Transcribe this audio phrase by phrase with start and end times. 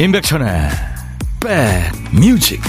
[0.00, 0.70] 임백천의
[1.40, 2.60] 백뮤직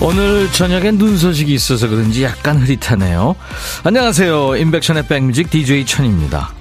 [0.00, 3.36] 오늘 저녁에 눈 소식이 있어서 그런지 약간 흐릿하네요.
[3.84, 4.56] 안녕하세요.
[4.56, 6.52] 임백천의 백뮤직 DJ 천입니다.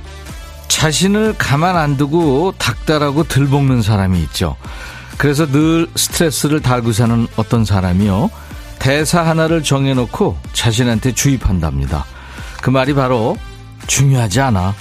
[0.82, 4.56] 자신을 가만 안 두고 닥달하고 들볶는 사람이 있죠.
[5.18, 8.32] 그래서 늘 스트레스를 달고 사는 어떤 사람이요.
[8.80, 12.04] 대사 하나를 정해놓고 자신한테 주입한답니다.
[12.64, 13.38] 그 말이 바로
[13.86, 14.74] 중요하지 않아.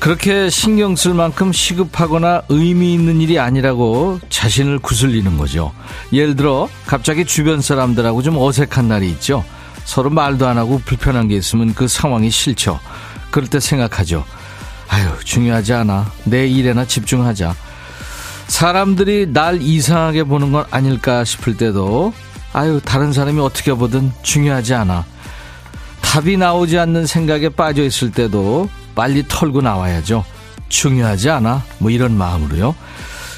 [0.00, 5.70] 그렇게 신경 쓸 만큼 시급하거나 의미 있는 일이 아니라고 자신을 구슬리는 거죠.
[6.12, 9.44] 예를 들어 갑자기 주변 사람들하고 좀 어색한 날이 있죠.
[9.84, 12.80] 서로 말도 안 하고 불편한 게 있으면 그 상황이 싫죠.
[13.30, 14.24] 그럴 때 생각하죠.
[14.88, 16.10] 아유, 중요하지 않아.
[16.24, 17.54] 내 일에나 집중하자.
[18.46, 22.12] 사람들이 날 이상하게 보는 건 아닐까 싶을 때도,
[22.52, 25.04] 아유, 다른 사람이 어떻게 보든 중요하지 않아.
[26.02, 30.24] 답이 나오지 않는 생각에 빠져 있을 때도 빨리 털고 나와야죠.
[30.68, 31.64] 중요하지 않아.
[31.78, 32.76] 뭐 이런 마음으로요.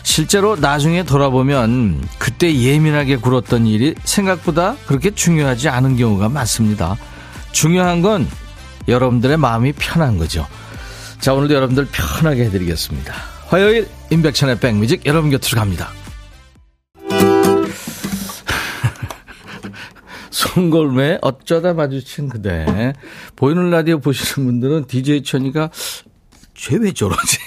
[0.02, 6.96] 실제로 나중에 돌아보면 그때 예민하게 굴었던 일이 생각보다 그렇게 중요하지 않은 경우가 많습니다.
[7.50, 8.28] 중요한 건
[8.86, 10.46] 여러분들의 마음이 편한 거죠.
[11.20, 13.12] 자, 오늘도 여러분들 편하게 해드리겠습니다.
[13.48, 15.90] 화요일 임백천의 백뮤직 여러분 곁으로 갑니다.
[20.30, 22.92] 송골매 어쩌다 마주친 그대.
[23.34, 25.70] 보이는 라디오 보시는 분들은 DJ 천이가
[26.54, 27.38] 쟤 왜 저러지?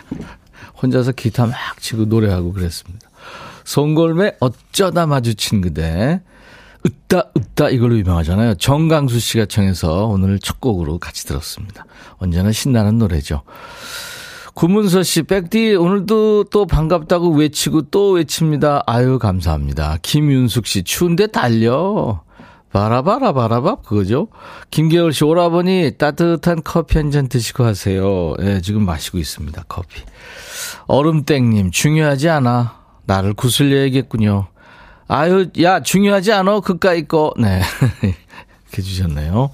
[0.82, 3.08] 혼자서 기타 막 치고 노래하고 그랬습니다.
[3.64, 6.20] 송골매 어쩌다 마주친 그대.
[6.86, 8.54] 으따 으따 이걸로 유명하잖아요.
[8.56, 11.86] 정강수 씨가 청해서 오늘 첫 곡으로 같이 들었습니다.
[12.18, 13.42] 언제나 신나는 노래죠.
[14.54, 18.82] 구문서 씨, 백디, 오늘도 또 반갑다고 외치고 또 외칩니다.
[18.86, 19.98] 아유, 감사합니다.
[20.02, 22.22] 김윤숙 씨, 추운데 달려.
[22.72, 24.28] 바라바라 바라밥 그거죠.
[24.70, 28.34] 김계월 씨 오라버니 따뜻한 커피 한 잔 드시고 하세요.
[28.40, 29.64] 예, 네, 지금 마시고 있습니다.
[29.68, 30.02] 커피.
[30.86, 32.80] 얼음땡님 중요하지 않아.
[33.06, 34.48] 나를 구슬려야겠군요.
[35.08, 36.60] 아유, 야, 중요하지 않아?
[36.60, 37.32] 그까이 거.
[37.38, 37.60] 네.
[38.68, 39.50] 이렇게 주셨네요.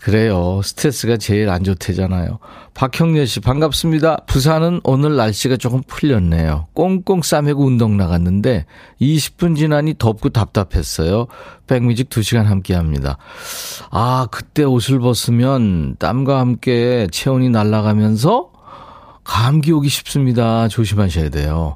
[0.00, 0.60] 그래요.
[0.62, 2.38] 스트레스가 제일 안 좋대잖아요.
[2.74, 4.18] 박형렬 씨, 반갑습니다.
[4.26, 6.68] 부산은 오늘 날씨가 조금 풀렸네요.
[6.74, 8.66] 꽁꽁 싸매고 운동 나갔는데
[9.00, 11.26] 20분 지나니 덥고 답답했어요.
[11.66, 13.18] 백뮤직 2시간 함께 합니다.
[13.90, 18.52] 아, 그때 옷을 벗으면 땀과 함께 체온이 날아가면서
[19.24, 20.68] 감기 오기 쉽습니다.
[20.68, 21.74] 조심하셔야 돼요.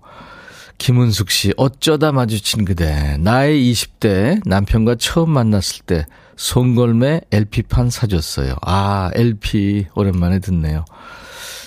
[0.80, 3.18] 김은숙 씨, 어쩌다 마주친 그대.
[3.18, 8.54] 나의 20대 남편과 처음 만났을 때 송골매 LP판 사줬어요.
[8.62, 10.86] 아, LP 오랜만에 듣네요.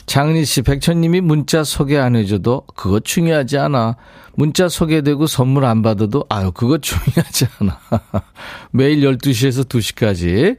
[0.07, 3.97] 장은희 씨, 백천님이 문자 소개 안 해줘도 그거 중요하지 않아.
[4.33, 7.79] 문자 소개되고 선물 안 받아도 아유, 그거 중요하지 않아.
[8.71, 10.57] 매일 12시에서 2시까지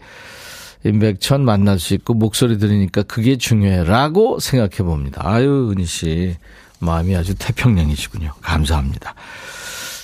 [0.84, 3.82] 임백천 만날 수 있고 목소리 들으니까 그게 중요해.
[3.82, 5.22] 라고 생각해 봅니다.
[5.24, 6.36] 아유, 은희 씨.
[6.84, 8.32] 마음이 아주 태평양이시군요.
[8.40, 9.14] 감사합니다.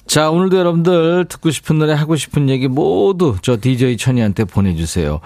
[0.06, 5.20] 자, 오늘도 여러분들 듣고 싶은 노래 하고 싶은 얘기 모두 저 DJ 천이한테 보내주세요.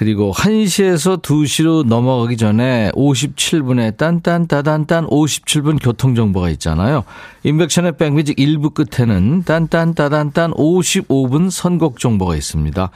[0.00, 7.04] 그리고 1시에서 2시로 넘어가기 전에 57분에 딴딴따단딴 57분 교통정보가 있잖아요.
[7.42, 12.90] 인백션의 백뮤직 1부 끝에는 딴딴따단딴 55분 선곡 정보가 있습니다.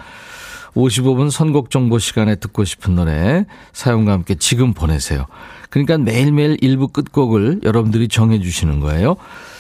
[0.77, 5.27] 55분 선곡 정보 시간에 듣고 싶은 노래 사용과 함께 지금 보내세요.
[5.71, 9.17] 그러니까 매일매일 일부 끝곡을 여러분들이 정해주시는 거예요.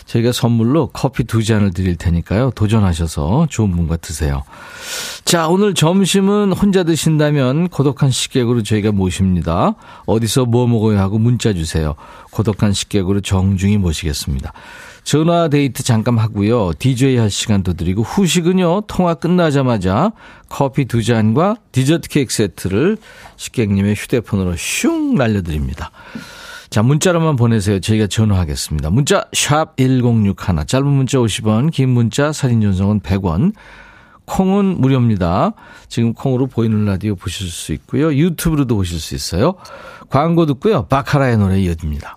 [0.06, 2.50] 저희가 선물로 커피 두 잔을 드릴 테니까요.
[2.54, 4.42] 도전하셔서 좋은 분과 드세요.
[5.24, 9.74] 자, 오늘 점심은 혼자 드신다면 고독한 식객으로 저희가 모십니다.
[10.06, 11.94] 어디서 뭐 먹어야 하고 문자 주세요.
[12.30, 14.52] 고독한 식객으로 정중히 모시겠습니다.
[15.04, 16.72] 전화 데이트 잠깐 하고요.
[16.78, 18.82] DJ 할 시간도 드리고 후식은요.
[18.86, 20.12] 통화 끝나자마자
[20.48, 22.96] 커피 두 잔과 디저트 케이크 세트를
[23.36, 25.90] 식객님의 휴대폰으로 슝 날려드립니다.
[26.70, 27.78] 자, 문자로만 보내세요.
[27.78, 28.90] 저희가 전화하겠습니다.
[28.90, 33.52] 문자 샵 1061, 짧은 문자 50원, 긴 문자 사진 전송은 100원.
[34.24, 35.52] 콩은 무료입니다.
[35.88, 38.12] 지금 콩으로 보이는 라디오 보실 수 있고요.
[38.14, 39.54] 유튜브로도 보실 수 있어요.
[40.08, 40.86] 광고 듣고요.
[40.86, 42.16] 바카라의 노래 이어집니다.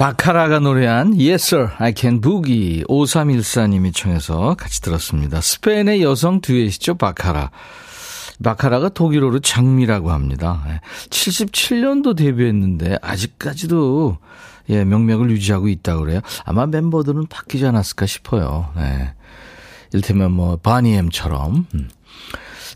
[0.00, 5.42] 바카라가 노래한 Yes Sir, I Can Boogie 5314님이 청해서 같이 들었습니다.
[5.42, 7.50] 스페인의 여성 듀엣이죠, 바카라.
[8.42, 10.64] 바카라가 독일어로 장미라고 합니다.
[11.10, 14.16] 77년도 데뷔했는데 아직까지도
[14.70, 16.20] 예, 명맥을 유지하고 있다고 그래요.
[16.46, 18.70] 아마 멤버들은 바뀌지 않았을까 싶어요.
[18.76, 19.12] 네.
[19.92, 21.66] 일테면 뭐 바니엠처럼.
[21.74, 21.90] 음.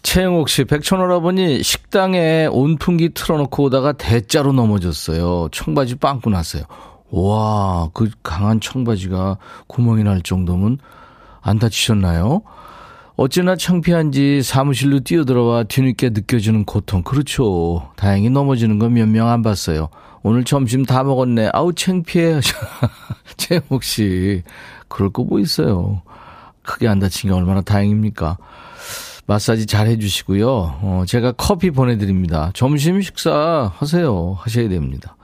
[0.02, 5.48] 최영옥 씨, 백천오라버니 식당에 온풍기 틀어놓고 오다가 대자로 넘어졌어요.
[5.52, 6.64] 청바지 빵꾸 났어요.
[7.10, 10.78] 와, 그 강한 청바지가 구멍이 날 정도면
[11.42, 12.42] 안 다치셨나요?
[13.16, 17.02] 어찌나 창피한지 사무실로 뛰어들어와 뒤늦게 느껴지는 고통.
[17.04, 17.90] 그렇죠.
[17.96, 19.88] 다행히 넘어지는 건 몇 명 안 봤어요.
[20.24, 21.50] 오늘 점심 다 먹었네.
[21.52, 22.40] 아우, 창피해.
[23.36, 24.42] 최영옥 씨.
[24.88, 26.02] 그럴 거 뭐 있어요.
[26.62, 28.38] 크게 안 다친 게 얼마나 다행입니까?
[29.26, 30.48] 마사지 잘 해주시고요.
[30.50, 32.50] 어, 제가 커피 보내드립니다.
[32.54, 34.36] 점심 식사 하세요.
[34.40, 35.16] 하셔야 됩니다.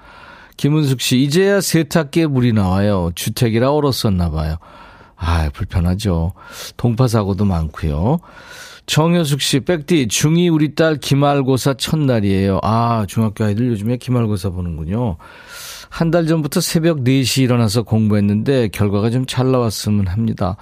[0.61, 3.13] 김은숙 씨, 이제야 세탁기에 물이 나와요.
[3.15, 4.57] 주택이라 얼었었나 봐요.
[5.17, 6.35] 아, 불편하죠.
[6.77, 8.19] 동파 사고도 많고요.
[8.85, 12.59] 정효숙 씨, 백디, 중2 우리 딸 기말고사 첫날이에요.
[12.63, 15.17] 아, 중학교 아이들 요즘에 기말고사 보는군요.
[15.89, 20.57] 한 달 전부터 새벽 4시 일어나서 공부했는데 결과가 좀 잘 나왔으면 합니다.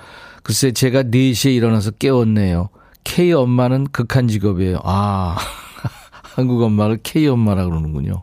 [0.44, 2.68] 글쎄, 제가 4시에 일어나서 깨웠네요.
[3.02, 4.78] K 엄마는 극한 직업이에요.
[4.84, 5.36] 아,
[6.36, 8.22] 한국 엄마를 K 엄마라 그러는군요.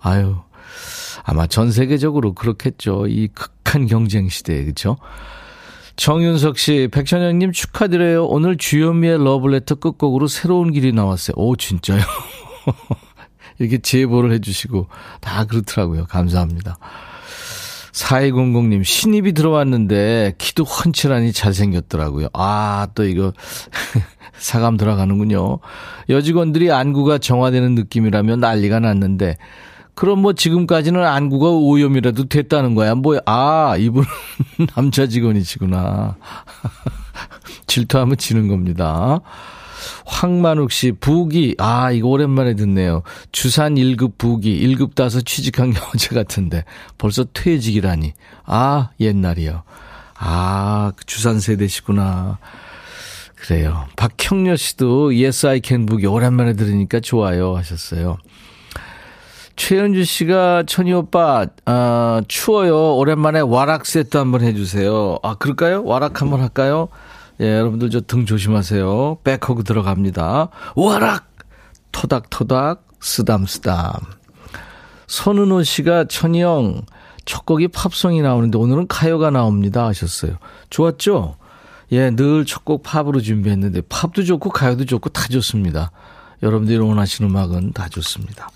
[0.00, 0.36] 아유,
[1.30, 3.06] 아마 전 세계적으로 그렇겠죠.
[3.06, 4.96] 이 극한 경쟁 시대에, 그쵸?
[5.94, 8.26] 정윤석 씨, 백천영님 축하드려요.
[8.26, 11.34] 오늘 주현미의 러블레터 끝곡으로 새로운 길이 나왔어요.
[11.36, 12.00] 오, 진짜요?
[13.60, 14.88] 이렇게 제보를 해주시고,
[15.20, 16.06] 다 그렇더라고요.
[16.06, 16.78] 감사합니다.
[17.92, 22.30] 4200님, 신입이 들어왔는데, 키도 훤칠하니 잘생겼더라고요.
[22.32, 23.32] 아, 또 이거,
[24.36, 25.60] 사감 들어가는군요.
[26.08, 29.36] 여직원들이 안구가 정화되는 느낌이라면 난리가 났는데,
[30.00, 32.94] 그럼 뭐 지금까지는 안구가 오염이라도 됐다는 거야.
[32.94, 34.08] 뭐, 아, 이분은
[34.74, 36.16] 남자 직원이시구나.
[37.66, 39.20] 질투하면 지는 겁니다.
[40.06, 41.54] 황만욱 씨, 부기.
[41.58, 43.02] 아, 이거 오랜만에 듣네요.
[43.30, 46.64] 주산 1급 부기, 1급 따서 취직한 게 어제 같은데.
[46.96, 48.14] 벌써 퇴직이라니.
[48.46, 49.64] 아, 옛날이요.
[50.14, 52.38] 아, 그 주산 세대시구나.
[53.36, 53.86] 그래요.
[53.96, 58.16] 박형녀 씨도 Yes, I Can 부기 오랜만에 들으니까 좋아요 하셨어요.
[59.64, 62.96] 최현주 씨가 천희 오빠 아, 추워요.
[62.96, 65.18] 오랜만에 와락 세트 한번 해주세요.
[65.22, 65.84] 아 그럴까요?
[65.84, 66.88] 와락 한번 할까요?
[67.42, 69.18] 예, 여러분들 저 등 조심하세요.
[69.22, 70.48] 백허그 들어갑니다.
[70.76, 71.28] 와락
[71.92, 73.92] 토닥토닥 쓰담쓰담.
[75.06, 76.80] 손은호 씨가 천희 형
[77.26, 80.38] 첫 곡이 팝송이 나오는데 오늘은 가요가 나옵니다 하셨어요.
[80.70, 81.36] 좋았죠?
[81.92, 85.90] 예, 늘 첫 곡 팝으로 준비했는데 팝도 좋고 가요도 좋고 다 좋습니다.
[86.42, 88.48] 여러분들이 원하시는 음악은 다 좋습니다.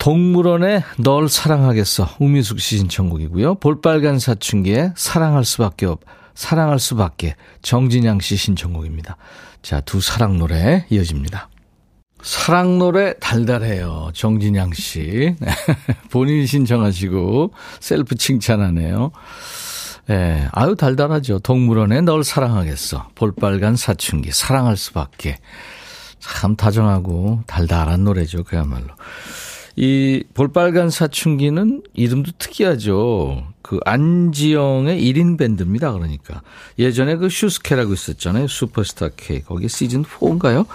[0.00, 2.16] 동물원의 널 사랑하겠어.
[2.20, 3.56] 우미숙 씨 신청곡이고요.
[3.56, 6.00] 볼빨간 사춘기에 사랑할 수밖에 없,
[6.34, 7.36] 사랑할 수밖에.
[7.60, 9.18] 정진양 씨 신청곡입니다.
[9.60, 11.50] 자, 두 사랑 노래 이어집니다.
[12.22, 14.10] 사랑 노래 달달해요.
[14.14, 15.36] 정진양 씨.
[16.10, 19.12] 본인 신청하시고 셀프 칭찬하네요.
[20.08, 21.40] 예, 네, 아유 달달하죠.
[21.40, 23.10] 동물원에 널 사랑하겠어.
[23.14, 25.36] 볼빨간 사춘기 사랑할 수밖에.
[26.20, 28.44] 참 다정하고 달달한 노래죠.
[28.44, 28.88] 그야말로.
[29.80, 33.46] 이 볼빨간 사춘기는 이름도 특이하죠.
[33.62, 35.90] 그 안지영의 1인 밴드입니다.
[35.92, 36.42] 그러니까.
[36.78, 38.46] 예전에 그 슈스케라고 있었잖아요.
[38.46, 39.40] 슈퍼스타 K.
[39.40, 40.66] 거기 시즌 4인가요?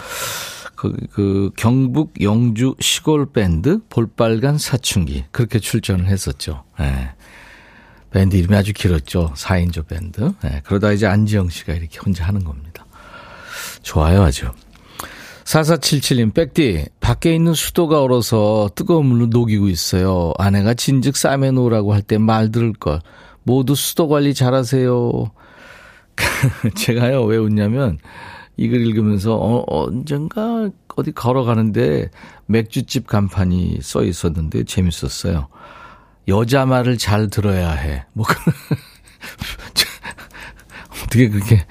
[0.75, 5.25] 그, 그 경북 영주 시골 밴드 볼빨간 사춘기.
[5.29, 6.63] 그렇게 출전을 했었죠.
[6.79, 6.83] 예.
[6.85, 7.12] 네.
[8.09, 9.33] 밴드 이름이 아주 길었죠.
[9.35, 10.33] 4인조 밴드.
[10.41, 10.62] 네.
[10.63, 12.88] 그러다 이제 안지영 씨가 이렇게 혼자 하는 겁니다.
[13.83, 14.50] 좋아요, 아주.
[15.45, 20.33] 4477님, 백디, 밖에 있는 수도가 얼어서 뜨거운 물로 녹이고 있어요.
[20.39, 22.99] 아내가 진즉 쌈에 놓으라고 할 때 말 들을 걸.
[23.43, 25.31] 모두 수도 관리 잘하세요.
[26.75, 27.99] 제가요, 왜 웃냐면,
[28.57, 32.09] 이걸 읽으면서, 어, 언젠가 어디 걸어가는데
[32.47, 35.47] 맥주집 간판이 써 있었는데 재밌었어요.
[36.27, 38.05] 여자 말을 잘 들어야 해.
[38.13, 38.25] 뭐,
[41.03, 41.65] 어떻게 그렇게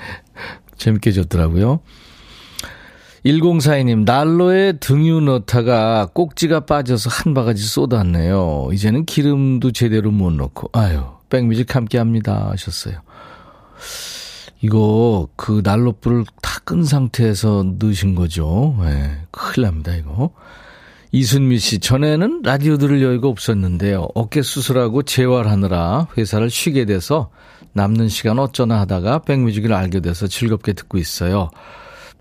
[0.77, 1.81] 재밌게 줬더라고요.
[3.25, 8.69] 1042님, 난로에 등유 넣다가 꼭지가 빠져서 한 바가지 쏟았네요.
[8.73, 12.49] 이제는 기름도 제대로 못 넣고, 아유, 백뮤직 함께 합니다.
[12.51, 12.99] 하셨어요.
[14.61, 18.77] 이거, 그 난로불을 다 끈 상태에서 넣으신 거죠.
[18.81, 20.31] 예, 네, 큰일 납니다, 이거.
[21.13, 24.09] 이순미 씨, 전에는 라디오 들을 여유가 없었는데요.
[24.15, 27.31] 어깨 수술하고 재활하느라 회사를 쉬게 돼서
[27.75, 31.51] 남는 시간 어쩌나 하다가 백뮤직을 알게 돼서 즐겁게 듣고 있어요.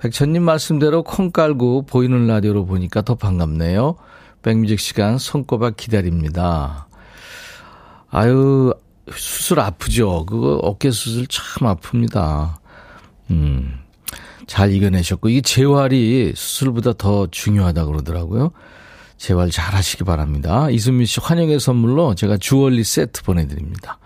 [0.03, 3.95] 백천님 말씀대로 콩 깔고 보이는 라디오로 보니까 더 반갑네요.
[4.41, 6.89] 백뮤직 시간 손꼽아 기다립니다.
[8.12, 8.74] 아유,
[9.10, 10.25] 수술 아프죠?
[10.25, 12.55] 그거 어깨 수술 참 아픕니다.
[13.31, 13.79] 음,
[14.45, 18.51] 잘 이겨내셨고, 이게 재활이 수술보다 더 중요하다 그러더라고요.
[19.15, 20.69] 재활 잘 하시기 바랍니다.
[20.69, 24.00] 이수민 씨 환영의 선물로 제가 주얼리 세트 보내드립니다.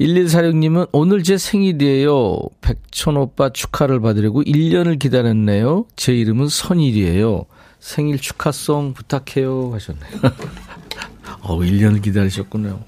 [0.00, 2.38] 1146님은 오늘 제 생일이에요.
[2.60, 5.86] 백천 오빠 축하를 받으려고 1년을 기다렸네요.
[5.96, 7.46] 제 이름은 선일이에요.
[7.80, 9.72] 생일 축하송 부탁해요.
[9.72, 10.20] 하셨네요.
[11.42, 12.80] 어, 1년을 기다리셨군요.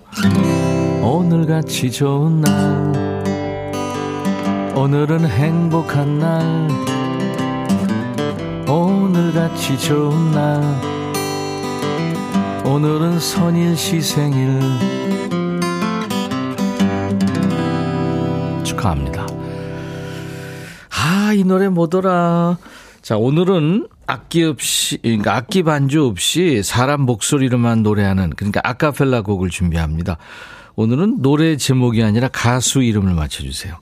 [1.03, 3.19] 오늘같이 좋은 날.
[4.77, 6.69] 오늘은 행복한 날.
[8.69, 10.63] 오늘같이 좋은 날.
[12.67, 14.61] 오늘은 선일 씨 생일.
[18.79, 19.27] 축하합니다.
[20.91, 22.59] 아, 이 노래 뭐더라.
[23.03, 30.17] 자, 오늘은 악기 없이, 그러니까 악기 반주 없이 사람 목소리로만 노래하는, 그러니까 아카펠라 곡을 준비합니다.
[30.77, 33.77] 오늘은 노래 제목이 아니라 가수 이름을 맞춰주세요.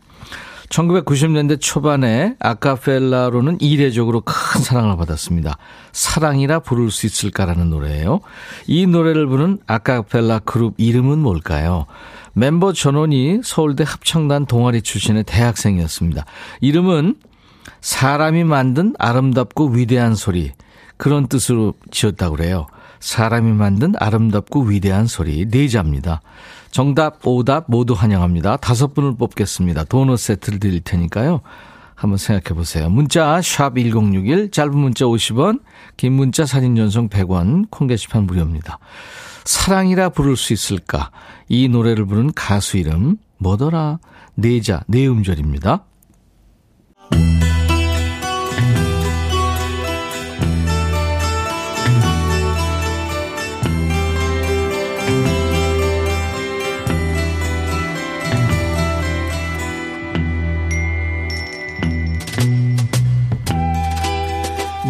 [0.68, 5.58] 1990년대 초반에 아카펠라로는 이례적으로 큰 사랑을 받았습니다.
[5.92, 8.20] 사랑이라 부를 수 있을까라는 노래예요.
[8.66, 11.86] 이 노래를 부른 아카펠라 그룹 이름은 뭘까요?
[12.32, 16.24] 멤버 전원이 서울대 합창단 동아리 출신의 대학생이었습니다.
[16.60, 17.16] 이름은
[17.80, 20.52] 사람이 만든 아름답고 위대한 소리
[20.96, 22.66] 그런 뜻으로 지었다고 그래요.
[23.00, 26.20] 사람이 만든 아름답고 위대한 소리 네 자입니다.
[26.76, 28.58] 정답, 오답 모두 환영합니다.
[28.58, 29.84] 다섯 분을 뽑겠습니다.
[29.84, 31.40] 도넛 세트를 드릴 테니까요.
[31.94, 32.90] 한번 생각해 보세요.
[32.90, 35.62] 문자 샵 1061, 짧은 문자 50원,
[35.96, 38.78] 긴 문자 사진 전송 100원, 콩 게시판 무료입니다.
[39.46, 41.12] 사랑이라 부를 수 있을까?
[41.48, 43.98] 이 노래를 부른 가수 이름 뭐더라?
[44.34, 45.82] 네자, 네 음절입니다.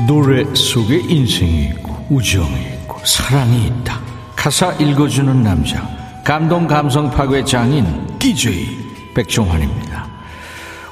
[0.06, 4.00] 노래 속에 인생이 있고 우정이 있고 사랑이 있다.
[4.36, 5.88] 가사 읽어주는 남자
[6.24, 7.84] 감동 감성 파괴 장인
[8.20, 8.68] DJ
[9.14, 10.06] 백종환입니다.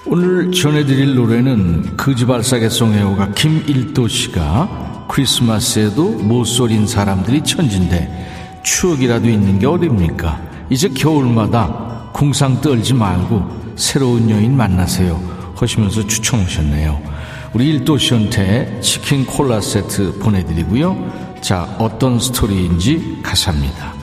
[0.06, 9.66] 오늘 전해드릴 노래는 그지발사계송 애호가 김일도 씨가 크리스마스에도 못 소린 사람들이 천진데 추억이라도 있는 게
[9.66, 10.40] 어딥니까?
[10.70, 15.20] 이제 겨울마다 궁상 떨지 말고 새로운 여인 만나세요
[15.54, 17.13] 하시면서 추천하셨네요.
[17.54, 21.36] 우리 일도 씨한테 치킨 콜라 세트 보내드리고요.
[21.40, 23.94] 자, 어떤 스토리인지 가사입니다.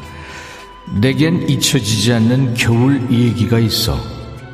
[0.94, 3.98] 내겐 잊혀지지 않는 겨울 얘기가 있어.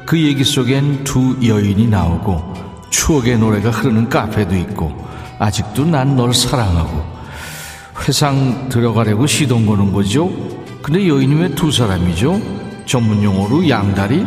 [0.06, 2.54] 그 얘기 속엔 두 여인이 나오고
[2.90, 4.96] 추억의 노래가 흐르는 카페도 있고
[5.38, 7.04] 아직도 난 널 사랑하고
[8.08, 10.32] 회상 들어가려고 시동 거는 거죠.
[10.82, 12.42] 근데 여인이 왜 두 사람이죠?
[12.86, 14.26] 전문 용어로 양다리?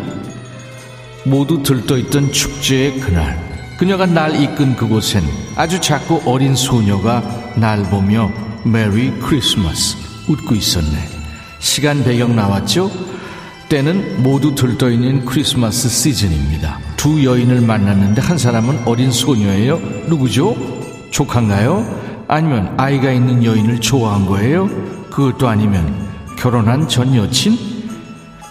[1.24, 3.49] 모두 들떠있던 축제의 그날
[3.80, 5.24] 그녀가 날 이끈 그곳엔
[5.56, 7.22] 아주 작고 어린 소녀가
[7.56, 8.30] 날 보며
[8.62, 9.96] 메리 크리스마스
[10.28, 11.08] 웃고 있었네.
[11.60, 12.90] 시간 배경 나왔죠?
[13.70, 16.78] 때는 모두 들떠있는 크리스마스 시즌입니다.
[16.98, 19.78] 두 여인을 만났는데 한 사람은 어린 소녀예요.
[20.08, 20.54] 누구죠?
[21.10, 22.26] 조카인가요?
[22.28, 24.68] 아니면 아이가 있는 여인을 좋아한 거예요?
[25.08, 26.06] 그것도 아니면
[26.36, 27.56] 결혼한 전 여친?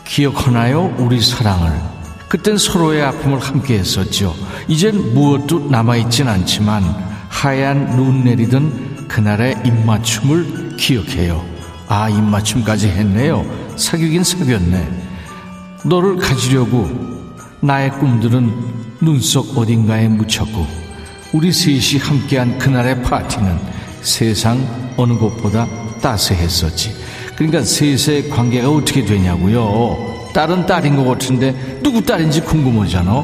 [0.06, 0.92] 기억하나요?
[0.98, 1.99] 우리 사랑을.
[2.30, 4.36] 그땐 서로의 아픔을 함께 했었죠.
[4.68, 6.84] 이젠 무엇도 남아있진 않지만
[7.28, 11.44] 하얀 눈 내리던 그날의 입맞춤을 기억해요.
[11.88, 13.44] 아, 입맞춤까지 했네요.
[13.76, 15.08] 사귀긴 사귀었네.
[15.86, 16.88] 너를 가지려고
[17.62, 18.54] 나의 꿈들은
[19.02, 20.68] 눈속 어딘가에 묻혔고
[21.34, 23.58] 우리 셋이 함께한 그날의 파티는
[24.02, 25.68] 세상 어느 곳보다
[26.00, 26.94] 따스했었지.
[27.36, 30.19] 그러니까 셋의 관계가 어떻게 되냐고요.
[30.34, 33.24] 딸은 딸인 것 같은데 누구 딸인지 궁금하잖아.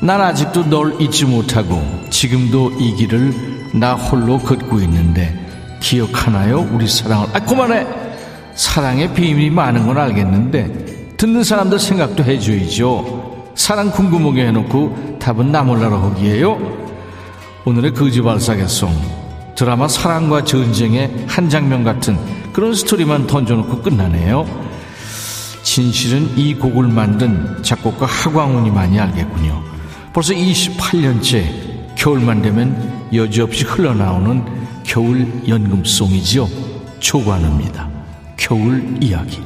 [0.00, 5.46] 난 아직도 널 잊지 못하고 지금도 이 길을 나 홀로 걷고 있는데
[5.80, 6.68] 기억하나요?
[6.72, 7.28] 우리 사랑을.
[7.32, 7.86] 아, 그만해!
[8.54, 13.52] 사랑의 비밀이 많은 건 알겠는데, 듣는 사람들 생각도 해줘야죠.
[13.54, 16.58] 사랑 궁금하게 해놓고 답은 나 몰라라 하기에요.
[17.64, 18.90] 오늘의 거지발사계송.
[19.54, 22.18] 드라마 사랑과 전쟁의 한 장면 같은
[22.52, 24.65] 그런 스토리만 던져놓고 끝나네요.
[25.76, 29.62] 진실은 이 곡을 만든 작곡가 하광훈이 많이 알겠군요.
[30.10, 34.42] 벌써 28년째 겨울만 되면 여지없이 흘러나오는
[34.84, 36.48] 겨울 연금송이지요.
[36.98, 37.90] 초관입니다.
[38.38, 39.42] 겨울 이야기.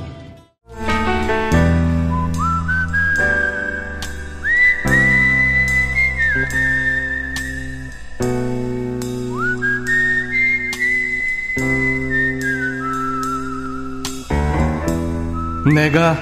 [15.81, 16.17] 내가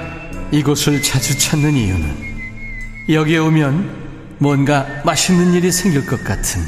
[0.53, 2.15] 이곳을 자주 찾는 이유는
[3.09, 6.63] 여기에 오면 뭔가 맛있는 일이 생길 것 같은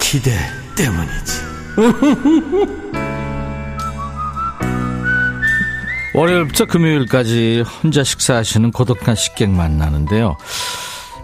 [0.00, 0.32] 기대
[0.76, 1.46] 때문이지.
[6.14, 10.36] 월요일부터 금요일까지 혼자 식사하시는 고독한 식객 만나는데요.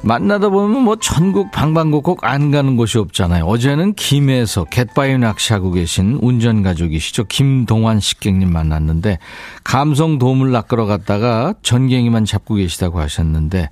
[0.04, 3.44] 만나다 보면 뭐 전국 방방곡곡 안 가는 곳이 없잖아요.
[3.44, 7.24] 어제는 김해에서 갯바위 낚시하고 계신 운전 가족이시죠.
[7.24, 9.18] 김동환 식객님 만났는데
[9.62, 13.70] 감성 도움을 낚으러 갔다가 전갱이만 잡고 계시다고 하셨는데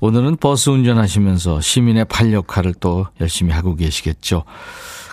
[0.00, 4.42] 오늘은 버스 운전하시면서 시민의 발 역할을 또 열심히 하고 계시겠죠.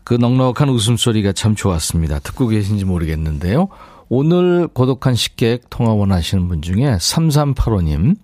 [0.04, 2.20] 그 넉넉한 웃음소리가 참 좋았습니다.
[2.20, 3.70] 듣고 계신지 모르겠는데요.
[4.10, 8.16] 오늘 고독한 식객 통화 원하시는 분 중에 3385님.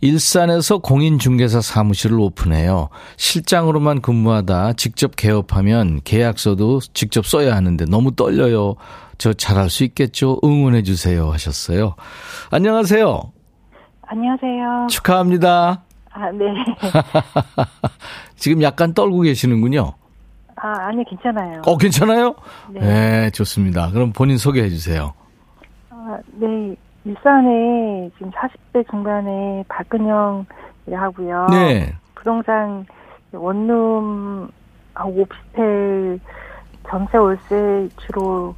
[0.00, 2.88] 일산에서 공인중개사 사무실을 오픈해요.
[3.16, 8.76] 실장으로만 근무하다 직접 개업하면 계약서도 직접 써야 하는데 너무 떨려요.
[9.18, 10.38] 저 잘할 수 있겠죠?
[10.44, 11.94] 응원해 주세요 하셨어요.
[12.50, 13.32] 안녕하세요.
[14.02, 14.86] 안녕하세요.
[14.90, 15.82] 축하합니다.
[16.12, 16.44] 아, 네.
[18.36, 19.94] 지금 약간 떨고 계시는군요.
[20.56, 21.60] 아, 아니, 괜찮아요.
[21.66, 22.34] 어, 괜찮아요?
[22.70, 22.80] 네.
[22.80, 23.90] 네, 좋습니다.
[23.90, 25.12] 그럼 본인 소개해 주세요.
[25.90, 26.74] 아, 네.
[27.06, 30.44] 일산에 지금 40대 중반에 박근영
[30.90, 31.46] 하고요.
[31.50, 31.94] 네.
[32.16, 32.84] 부동산
[33.32, 34.48] 원룸
[35.04, 36.18] 오피스텔
[36.88, 38.54] 전세 월세 주로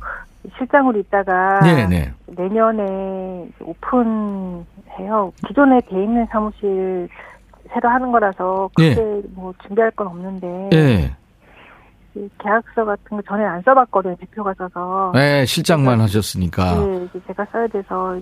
[0.56, 2.12] 실장으로 있다가 네, 네.
[2.26, 5.32] 내년에 오픈해요.
[5.46, 7.08] 기존에 돼 있는 사무실
[7.68, 8.94] 새로 하는 거라서 네.
[8.94, 11.16] 그게 뭐 준비할 건 없는데 네.
[12.18, 14.16] 이 계약서 같은 거 전에 안 써봤거든요.
[14.16, 15.12] 대표가 써서.
[15.14, 16.74] 네, 실장만 하셨으니까.
[16.74, 18.18] 네, 이제 제가 써야 돼서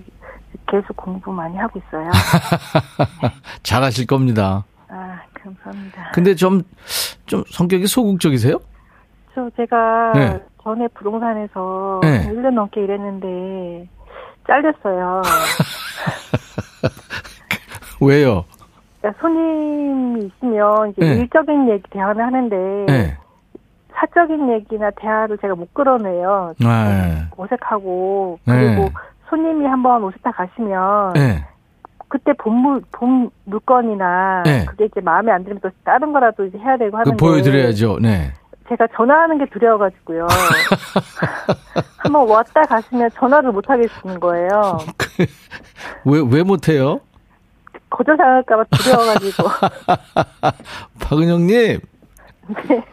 [0.67, 2.07] 계속 공부 많이 하고 있어요.
[3.63, 4.63] 잘하실 겁니다.
[4.87, 6.11] 아, 감사합니다.
[6.13, 6.61] 근데 좀,
[7.25, 8.59] 좀 성격이 소극적이세요?
[9.33, 10.39] 저 제가 네.
[10.63, 12.25] 전에 부동산에서 네.
[12.25, 13.89] 한 1년 넘게 일했는데
[14.45, 15.23] 잘렸어요.
[17.99, 18.45] 왜요?
[19.01, 21.15] 그러니까 손님이 있으면 이제 네.
[21.15, 22.55] 일적인 얘기 대화는 하는데
[22.87, 23.17] 네.
[23.99, 26.53] 사적인 얘기나 대화를 제가 못 끌어내요.
[26.59, 27.25] 네.
[27.35, 28.75] 어색하고 네.
[28.75, 28.91] 그리고
[29.29, 31.45] 손님이 한번 오셨다 가시면 네.
[32.07, 34.65] 그때 본, 물, 본 물건이나 네.
[34.65, 37.99] 그게 이제 마음에 안 들면 또 다른 거라도 이제 해야 되고 그 하는데 보여드려야죠.
[37.99, 38.33] 네.
[38.69, 40.27] 제가 전화하는 게 두려워가지고요.
[41.97, 44.77] 한번 왔다 가시면 전화를 못 하겠는 거예요.
[46.05, 46.99] 왜, 왜 못해요?
[47.89, 49.49] 거절 당할까봐 두려워가지고.
[51.01, 51.79] 박은영님.
[52.67, 52.83] 네.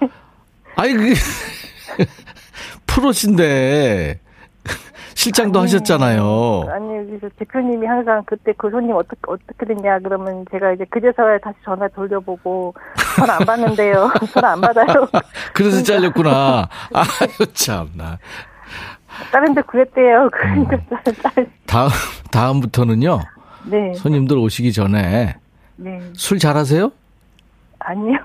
[0.76, 1.14] 아이, 그,
[2.87, 4.20] 프로신데.
[5.14, 6.68] 실장도 아니, 하셨잖아요.
[6.70, 11.56] 아니, 그래서 대표님이 항상 그때 그 손님 어떻게, 어떻게 됐냐 그러면 제가 이제 그제서야 다시
[11.64, 12.74] 전화 돌려보고
[13.16, 14.10] 전화 안 받는데요.
[14.32, 15.08] 전화 안 받아요.
[15.52, 16.68] 그래서 잘렸구나.
[16.92, 18.18] 아유, 참나.
[19.30, 20.28] 다른 데 구했대요.
[20.32, 20.76] 그러니까
[21.22, 21.46] 딸.
[21.66, 21.88] 다음,
[22.32, 23.20] 다음부터는요.
[23.66, 23.94] 네.
[23.94, 25.37] 손님들 오시기 전에
[25.76, 26.00] 네.
[26.14, 26.90] 술 잘하세요?
[27.78, 28.16] 아니요.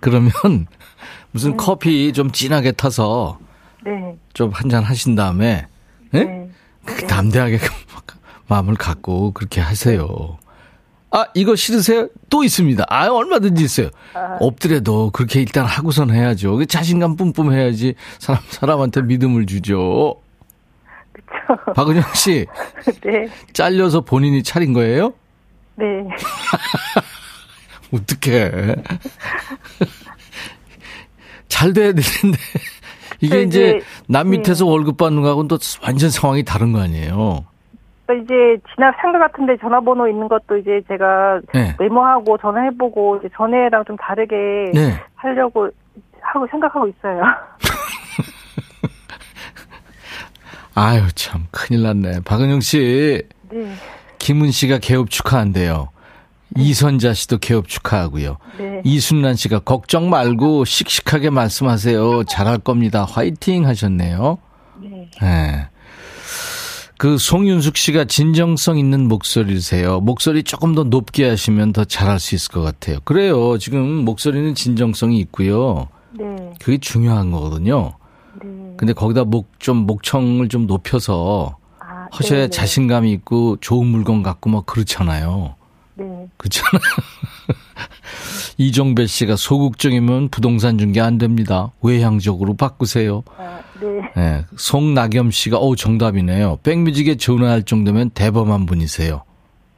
[0.00, 0.30] 그러면
[1.32, 3.38] 무슨 커피 좀 진하게 타서
[3.84, 4.16] 네.
[4.34, 5.66] 좀 한 잔 하신 다음에
[6.14, 6.24] 예?
[6.24, 6.48] 네.
[6.84, 7.58] 그 담대하게
[8.48, 10.38] 마음을 갖고 그렇게 하세요.
[11.10, 12.08] 아 이거 싫으세요?
[12.30, 12.84] 또 있습니다.
[12.88, 13.90] 아 얼마든지 있어요.
[14.14, 14.36] 아.
[14.40, 16.56] 없더라도 그렇게 일단 하고선 해야죠.
[16.56, 20.20] 그 자신감 뿜뿜 해야지 사람 사람한테 믿음을 주죠.
[21.12, 21.72] 그쵸.
[21.74, 22.46] 박은영 씨
[23.04, 23.28] 네.
[23.52, 25.12] 잘려서 본인이 차린 거예요?
[25.76, 25.84] 네.
[27.96, 28.76] 어떡해.
[31.48, 32.38] 잘 돼야 되는데.
[33.20, 33.80] 이게 네, 이제 네.
[34.08, 34.70] 남 밑에서 네.
[34.70, 37.44] 월급 받는 거하고는 또 완전 상황이 다른 거 아니에요.
[38.06, 38.34] 또 이제
[38.74, 41.74] 지나 상가 같은데 전화번호 있는 것도 이제 제가 네.
[41.78, 44.36] 메모하고 전화해보고 이제 전에랑 좀 다르게
[44.74, 45.00] 네.
[45.14, 45.68] 하려고
[46.20, 47.22] 하고 생각하고 있어요.
[50.74, 52.20] 아유, 참, 큰일 났네.
[52.26, 53.72] 박은영 씨, 네.
[54.18, 55.88] 김은 씨가 개업 축하한대요.
[56.56, 58.38] 이선자 씨도 개업 축하하고요.
[58.58, 58.80] 네.
[58.84, 62.24] 이순란 씨가 걱정 말고 씩씩하게 말씀하세요.
[62.24, 63.04] 잘할 겁니다.
[63.04, 64.38] 화이팅 하셨네요.
[64.82, 65.10] 네.
[65.20, 65.68] 네.
[66.98, 70.00] 그 송윤숙 씨가 진정성 있는 목소리세요.
[70.00, 72.98] 목소리 조금 더 높게 하시면 더 잘할 수 있을 것 같아요.
[73.04, 73.58] 그래요.
[73.58, 75.88] 지금 목소리는 진정성이 있고요.
[76.18, 76.24] 네.
[76.62, 77.92] 그게 중요한 거거든요.
[78.42, 78.48] 네.
[78.78, 82.50] 근데 거기다 목 좀 목청을 좀 높여서 아, 하셔야 네, 네.
[82.50, 85.55] 자신감이 있고 좋은 물건 갖고 막 그렇잖아요.
[85.96, 86.28] 네.
[86.36, 86.80] 그렇잖아요.
[88.58, 91.72] 이종배 씨가 소극적이면 부동산 중개 안 됩니다.
[91.82, 93.22] 외향적으로 바꾸세요.
[93.36, 93.86] 아, 네.
[94.16, 94.44] 네.
[94.56, 96.58] 송나겸 씨가 오 정답이네요.
[96.62, 99.22] 백뮤직에 전화할 정도면 대범한 분이세요.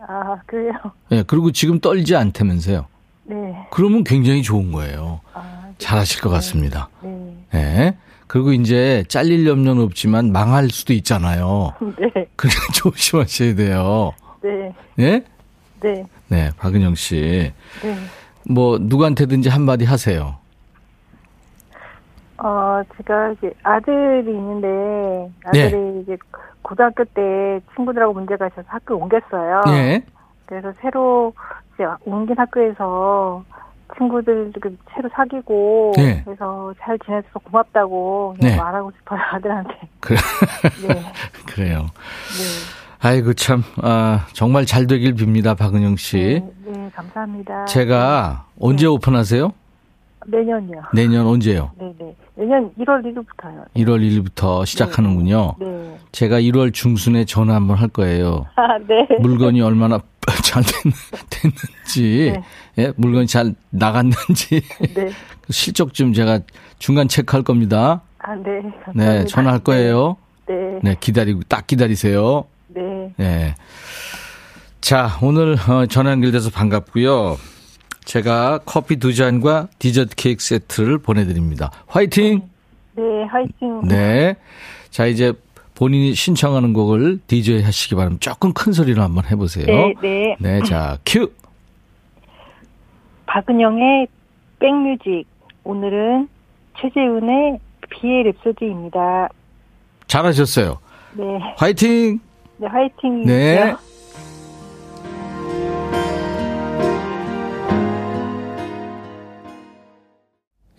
[0.00, 0.72] 아, 그래요.
[1.12, 2.86] 예, 그리고 지금 떨지 않다면서요.
[3.24, 3.36] 네.
[3.70, 5.20] 그러면 굉장히 좋은 거예요.
[5.34, 5.74] 아, 네.
[5.78, 6.88] 잘하실 것 같습니다.
[7.02, 7.34] 네.
[7.54, 7.96] 예.
[8.26, 11.72] 그리고 이제 잘릴 염려는 없지만 망할 수도 있잖아요.
[11.98, 12.26] 네.
[12.36, 14.12] 그러니까 조심하셔야 돼요.
[14.42, 14.72] 네.
[15.00, 15.24] 예?
[15.80, 16.04] 네.
[16.28, 17.52] 네, 박은영 씨.
[17.82, 17.94] 네.
[18.48, 20.36] 뭐 누구한테든지 한마디 하세요.
[22.38, 26.00] 어, 제가 이제 아들이 있는데, 아들이 네.
[26.02, 26.16] 이제
[26.62, 29.62] 고등학교 때 친구들하고 문제가 있어서 학교 옮겼어요.
[29.68, 30.02] 예.
[30.46, 31.32] 그래서 새로
[31.74, 33.44] 이제 옮긴 학교에서
[33.96, 36.22] 친구들 그 새로 사귀고, 네.
[36.24, 38.56] 그래서 잘 지내줘서 고맙다고 네.
[38.56, 39.74] 말하고 싶어요, 아들한테.
[40.00, 40.16] 그래.
[40.86, 41.12] 네.
[41.46, 41.78] 그래요.
[41.80, 42.87] 네.
[43.00, 46.16] 아이고 참 아, 정말 잘 되길 빕니다, 박은영 씨.
[46.16, 47.64] 네, 네, 감사합니다.
[47.66, 49.52] 제가 언제 오픈하세요?
[50.26, 50.82] 내년이요.
[50.92, 51.70] 내년 언제요?
[51.78, 52.14] 네네.
[52.34, 53.64] 내년 1월 1일부터요.
[53.76, 55.54] 1월 1일부터 시작하는군요.
[55.60, 55.98] 네.
[56.12, 58.46] 제가 1월 중순에 전화 한번 할 거예요.
[58.56, 59.06] 아, 네.
[59.20, 60.00] 물건이 얼마나
[60.44, 60.72] 잘 됐,
[61.30, 62.34] 됐는지,
[62.78, 64.60] 예, 물건이 잘 나갔는지
[64.94, 65.10] 네.
[65.48, 66.40] 실적 좀 제가
[66.78, 68.02] 중간 체크할 겁니다.
[68.18, 68.60] 아, 네.
[68.84, 68.92] 감사합니다.
[68.94, 70.16] 네, 전화할 거예요.
[70.46, 70.80] 네.
[70.82, 72.44] 네, 기다리고 딱 기다리세요.
[72.78, 73.12] 네.
[73.16, 73.54] 네.
[74.80, 77.36] 자, 오늘 어, 전화 연결돼서 반갑고요.
[78.04, 81.70] 제가 커피 두 잔과 디저트 케이크 세트를 보내드립니다.
[81.86, 82.42] 화이팅!
[82.96, 83.82] 네, 화이팅.
[83.86, 84.36] 네.
[84.90, 85.32] 자, 이제
[85.74, 88.20] 본인이 신청하는 곡을 DJ 하시기 바랍니다.
[88.20, 89.66] 조금 큰 소리로 한번 해보세요.
[89.66, 90.36] 네, 네.
[90.40, 91.30] 네, 자, 큐!
[93.26, 94.08] 박은영의
[94.58, 95.26] 백뮤직.
[95.64, 96.28] 오늘은
[96.80, 97.60] 최재훈의
[97.90, 99.28] 비의 랩소디입니다.
[100.06, 100.78] 잘하셨어요.
[101.12, 101.24] 네.
[101.56, 102.20] 화이팅!
[102.58, 103.24] 네, 화이팅.
[103.24, 103.74] 네.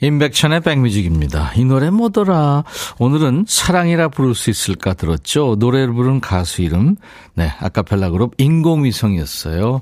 [0.01, 1.51] 임백천의 백뮤직입니다.
[1.55, 2.63] 이 노래 뭐더라?
[2.99, 5.55] 오늘은 사랑이라 부를 수 있을까 들었죠?
[5.59, 6.95] 노래를 부른 가수 이름,
[7.33, 9.81] 네, 아카펠라 그룹 인공위성이었어요.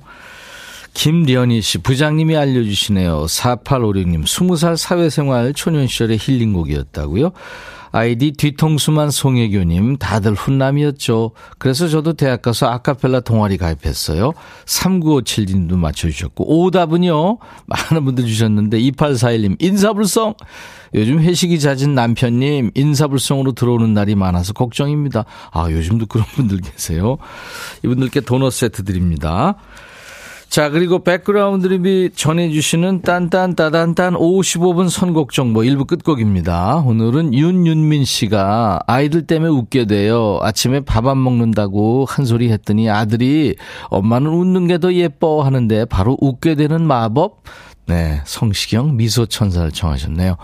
[0.97, 3.25] 김리연희 씨, 부장님이 알려주시네요.
[3.25, 7.33] 4856님, 20살 사회생활 초년 시절의 힐링곡이었다고요?
[7.91, 11.33] 아이디 뒤통수만 송혜교님, 다들 훈남이었죠.
[11.59, 14.33] 그래서 저도 대학 가서 아카펠라 동아리 가입했어요.
[14.65, 20.33] 3957님도 맞춰주셨고, 오답은요, 많은 분들 주셨는데, 2841님, 인사불성!
[20.95, 25.25] 요즘 회식이 잦은 남편님, 인사불성으로 들어오는 날이 많아서 걱정입니다.
[25.51, 27.17] 아, 요즘도 그런 분들 계세요.
[27.83, 29.57] 이분들께 도넛 세트 드립니다.
[30.49, 36.77] 자, 그리고 백그라운드립이 전해주시는 딴딴따단딴 55분 선곡 정보 일부 끝곡입니다.
[36.85, 40.39] 오늘은 윤윤민 씨가 아이들 때문에 웃게 돼요.
[40.41, 43.55] 아침에 밥 안 먹는다고 한 소리 했더니 아들이
[43.89, 47.43] 엄마는 웃는 게 더 예뻐 하는데 바로 웃게 되는 마법?
[47.87, 50.35] 네, 성시경 미소 천사를 청하셨네요.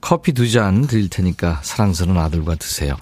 [0.00, 2.96] 커피 두 잔 드릴 테니까 사랑스러운 아들과 드세요.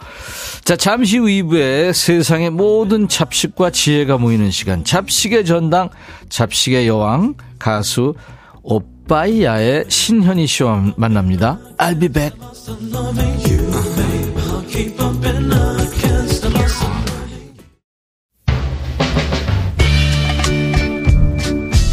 [0.64, 4.85] 자, 잠시 후 2부에 세상의 모든 잡식과 지혜가 모이는 시간.
[4.85, 5.88] 잡식의 전당,
[6.28, 8.14] 잡식의 여왕, 가수
[8.62, 11.59] 오빠이야의 신현희 씨와 만납니다.
[11.78, 12.37] I'll be back.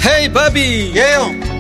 [0.06, 1.53] 헤이 바비 예영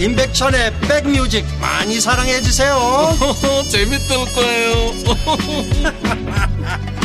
[0.00, 2.74] 임백천의 백뮤직 많이 사랑해 주세요.
[3.68, 4.94] 재밌을 거예요.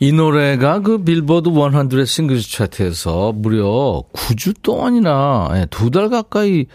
[0.00, 6.66] 이 노래가 그 빌보드 100 싱글 차트에서 무려 9주 동안이나 예, 두달 가까이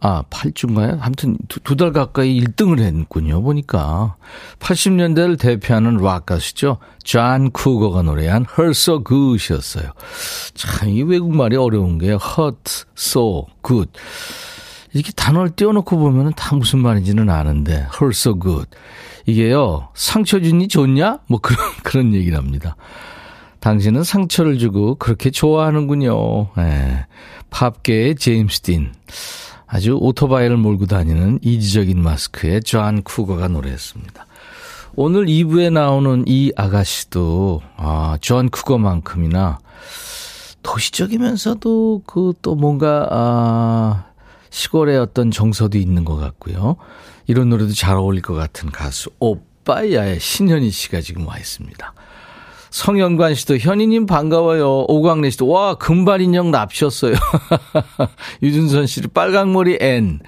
[0.00, 0.98] 아 8주인가요?
[1.00, 3.42] 아무튼 두 달 가까이 1등을 했군요.
[3.42, 4.16] 보니까
[4.60, 6.78] 80년대를 대표하는 락 가수죠.
[7.04, 9.92] 존 쿠거가 노래한 So Good이었어요.
[10.54, 13.90] 참 이 외국말이 어려운 게 hurt, so good.
[14.92, 18.68] 이렇게 단어를 띄워놓고 보면 다 무슨 말인지는 아는데 so good.
[19.26, 21.18] 이게요 상처 주니 좋냐?
[21.26, 22.76] 뭐 그런 그런 얘기를 합니다.
[23.60, 26.50] 당신은 상처를 주고 그렇게 좋아하는군요.
[26.58, 27.06] 예.
[27.50, 28.92] 팝계의 제임스 딘.
[29.66, 34.26] 아주 오토바이를 몰고 다니는 이지적인 마스크의 존 쿠거가 노래했습니다.
[34.94, 39.58] 오늘 2부에 나오는 이 아가씨도 아, 존 쿠거만큼이나
[40.62, 44.04] 도시적이면서도 그 또 뭔가 아,
[44.50, 46.76] 시골의 어떤 정서도 있는 것 같고요.
[47.26, 51.92] 이런 노래도 잘 어울릴 것 같은 가수 오빠야의 신현희 씨가 지금 와 있습니다.
[52.76, 54.84] 성현관 씨도 현희님 반가워요.
[54.88, 57.14] 오광래 씨도 와 금발 인형 납셨어요.
[58.42, 60.20] 유준선 씨도 빨강머리 N.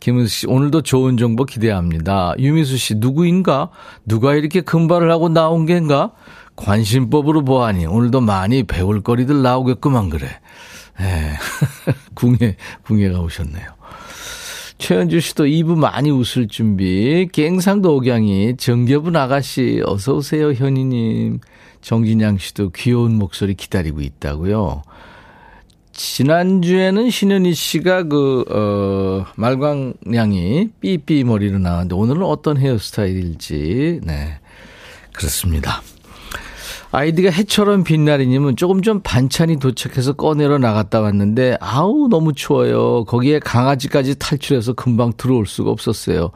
[0.00, 2.34] 김은수 씨, 오늘도 좋은 정보 기대합니다.
[2.38, 3.70] 유미수 씨, 누구인가?
[4.04, 6.12] 누가 이렇게 금발을 하고 나온 겐가?
[6.54, 10.28] 관심법으로 보아하니 오늘도 많이 배울 거리들 나오겠구만 그래.
[11.00, 11.32] 예.
[12.12, 13.68] 궁예, 궁예가 오셨네요.
[14.76, 17.26] 최현주 씨도 2부 많이 웃을 준비.
[17.32, 21.40] 갱상도 옥양이 정겨분 아가씨 어서 오세요 현희님.
[21.86, 24.82] 정진양 씨도 귀여운 목소리 기다리고 있다고요.
[25.92, 34.40] 지난주에는 신현희 씨가 그, 어, 말광량이 삐삐 머리로 나왔는데 오늘은 어떤 헤어스타일일지, 네.
[35.12, 35.80] 그렇습니다.
[36.90, 43.04] 아이디가 해처럼 빛나리님은 조금 전 반찬이 도착해서 꺼내러 나갔다 왔는데 아우 너무 추워요.
[43.04, 46.32] 거기에 강아지까지 탈출해서 금방 들어올 수가 없었어요.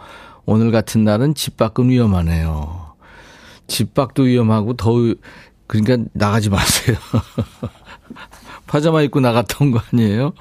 [0.46, 2.89] 오늘 같은 날은 집 밖은 위험하네요.
[3.70, 5.14] 집 밖도 위험하고 더우
[5.66, 6.96] 그러니까 나가지 마세요.
[8.66, 10.32] 파자마 입고 나갔던 거 아니에요?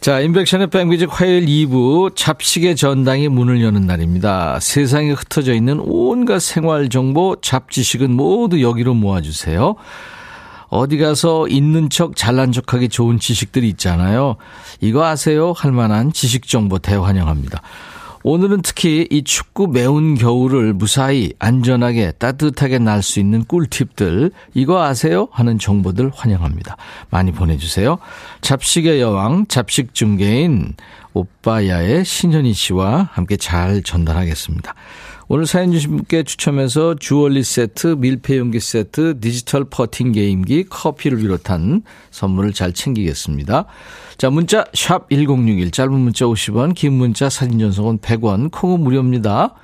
[0.00, 4.58] 자, 인백션의 뱅비직 화요일 2부 잡식의 전당이 문을 여는 날입니다.
[4.60, 9.76] 세상에 흩어져 있는 온갖 생활 정보, 잡지식은 모두 여기로 모아주세요.
[10.68, 14.36] 어디 가서 있는 척 잘난 척하기 좋은 지식들이 있잖아요.
[14.80, 15.52] 이거 아세요?
[15.52, 17.62] 할 만한 지식 정보 대환영합니다.
[18.28, 25.28] 오늘은 특히 이 춥고 매운 겨울을 무사히 안전하게 따뜻하게 날 수 있는 꿀팁들 이거 아세요?
[25.30, 26.76] 하는 정보들 환영합니다.
[27.08, 27.98] 많이 보내주세요.
[28.40, 30.74] 잡식의 여왕 잡식 중개인
[31.12, 34.74] 오빠야의 신현희 씨와 함께 잘 전달하겠습니다.
[35.28, 42.52] 오늘 사연 주신 분께 추첨해서 주얼리 세트, 밀폐용기 세트, 디지털 퍼팅 게임기, 커피를 비롯한 선물을
[42.54, 43.66] 잘 챙기겠습니다.
[44.18, 49.54] 자, 문자 샵 1061, 짧은 문자 50원, 긴 문자 사진 전송은 100원, 콩은 무료입니다.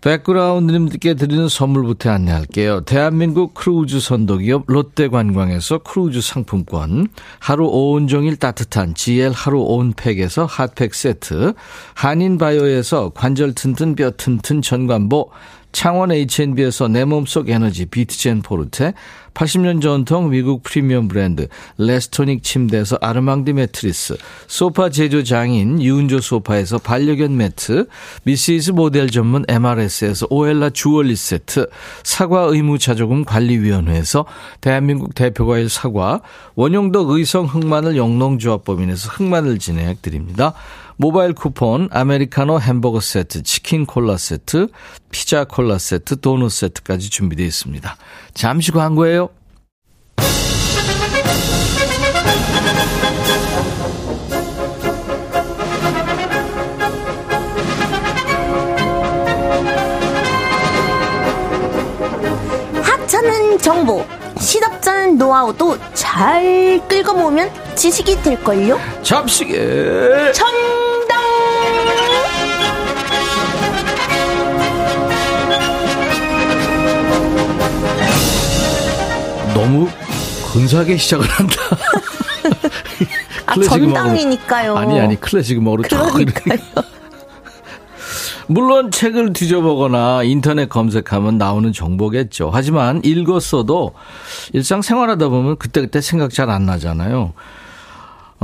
[0.00, 2.80] 백그라운드님들께 드리는 선물부터 안내할게요.
[2.82, 7.08] 대한민국 크루즈 선도기업 롯데관광에서 크루즈 상품권,
[7.40, 11.54] 하루 온종일 따뜻한 GL 하루 온팩에서 핫팩 세트,
[11.94, 15.30] 한인바이오에서 관절 튼튼 뼈 튼튼 전관보,
[15.72, 18.94] 창원 H&B에서 내 몸속 에너지 비트젠 포르테,
[19.34, 27.36] 80년 전통 미국 프리미엄 브랜드 레스토닉 침대에서 아르망디 매트리스, 소파 제조 장인 유운조 소파에서 반려견
[27.36, 27.88] 매트,
[28.24, 31.68] 미시즈 모델 전문 MRS에서 오엘라 주얼리 세트,
[32.02, 34.26] 사과 의무자조금 관리위원회에서
[34.60, 36.20] 대한민국 대표과일 사과,
[36.54, 40.52] 원용덕 의성 흑마늘 영농조합법인에서 흑마늘 진액 드립니다.
[40.96, 44.68] 모바일 쿠폰, 아메리카노 햄버거 세트, 치킨 콜라 세트,
[45.10, 47.96] 피자 콜라 세트, 도넛 세트까지 준비되어 있습니다.
[48.34, 49.30] 잠시 광고예요.
[62.82, 64.04] 하찮은 정보,
[64.38, 68.78] 시답잖은 노하우도 잘 끌고 모으면 지식이 될걸요?
[69.02, 70.81] 잡식에 천
[79.54, 79.88] 너무
[80.52, 81.54] 근사하게 시작을 한다.
[83.46, 83.54] 아.
[83.60, 84.76] 전당이니까요.
[84.76, 85.82] 아니 아니 클래식 음악으로.
[85.82, 86.58] 그러니까요.
[88.48, 92.50] 물론 책을 뒤져보거나 인터넷 검색하면 나오는 정보겠죠.
[92.52, 93.94] 하지만 읽었어도
[94.52, 97.32] 일상 생활하다 보면 그때그때 생각 잘 안 나잖아요.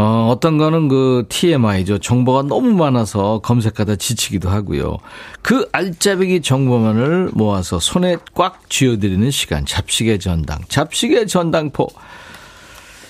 [0.00, 1.98] 어, 어떤 거는 그 TMI죠.
[1.98, 4.98] 정보가 너무 많아서 검색하다 지치기도 하고요.
[5.42, 9.66] 그 알짜배기 정보만을 모아서 손에 꽉 쥐어드리는 시간.
[9.66, 10.60] 잡식의 전당.
[10.68, 11.88] 잡식의 전당포.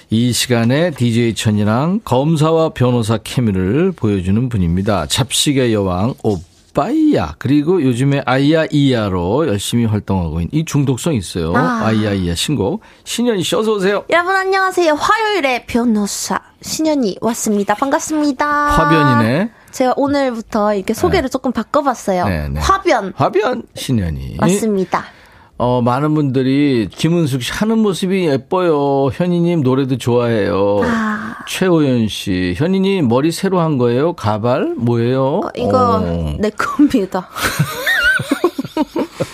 [0.08, 5.04] 이 시간에 DJ 천이랑 검사와 변호사 케미를 보여주는 분입니다.
[5.08, 6.38] 잡식의 여왕 오
[6.78, 7.34] 빠이야.
[7.38, 11.52] 그리고 요즘에 아이야 이야로 열심히 활동하고 있는 이 중독성 있어요.
[11.56, 11.86] 아.
[11.86, 11.92] 아.
[11.92, 12.82] 이야 이야 신곡.
[13.02, 14.04] 신현이 씨 어서 오세요.
[14.10, 14.94] 여러분 안녕하세요.
[14.94, 17.74] 화요일에 변호사 신현이 왔습니다.
[17.74, 18.46] 반갑습니다.
[18.46, 19.50] 화변이네.
[19.72, 22.24] 제가 오늘부터 이렇게 소개를 조금 바꿔봤어요.
[22.28, 22.60] 네, 네.
[22.60, 24.36] 화변 화변 신현이.
[24.38, 25.04] 맞습니다.
[25.58, 29.10] 어, 많은 분들이 김은숙 씨 하는 모습이 예뻐요.
[29.12, 30.80] 현이님 노래도 좋아해요.
[30.84, 31.34] 아.
[31.48, 34.12] 최호연 씨, 현이님 머리 새로 한 거예요?
[34.12, 34.74] 가발?
[34.76, 35.40] 뭐예요?
[35.44, 36.36] 어, 이거 어.
[36.38, 37.28] 내 겁니다.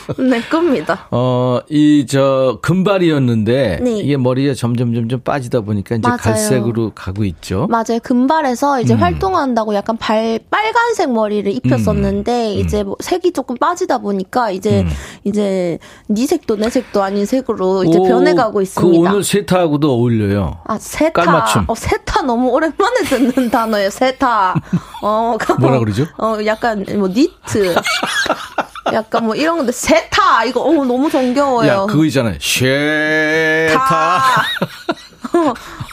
[0.18, 1.06] 내 겁니다.
[1.10, 3.98] 어, 이, 저, 금발이었는데, 네.
[4.00, 6.18] 이게 머리에 점점, 점점 빠지다 보니까 이제 맞아요.
[6.18, 7.66] 갈색으로 가고 있죠.
[7.70, 7.98] 맞아요.
[8.02, 9.00] 금발에서 이제 음.
[9.00, 14.88] 활동한다고 약간 발 빨간색 머리를 입혔었는데 이제 뭐 색이 조금 빠지다 보니까 이제 음.
[15.24, 19.10] 이제 네 색도 내 색도 아닌 색으로 이제 오, 변해가고 그 있습니다.
[19.10, 20.58] 오늘 세타하고도 어울려요.
[20.64, 21.22] 아 세타.
[21.22, 21.64] 깔맞춤.
[21.68, 23.90] 어 세타 너무 오랜만에 듣는 단어예요.
[23.90, 24.54] 세타.
[25.02, 26.06] 어 그- 뭐라 그러죠?
[26.18, 27.74] 어 약간 뭐 니트.
[28.92, 31.68] 약간 뭐 이런 건데 세타 이거 어 너무 정겨워요.
[31.68, 32.37] 야, 그거 있잖아요.
[32.40, 33.79] 쉐타.
[33.79, 34.20] 타.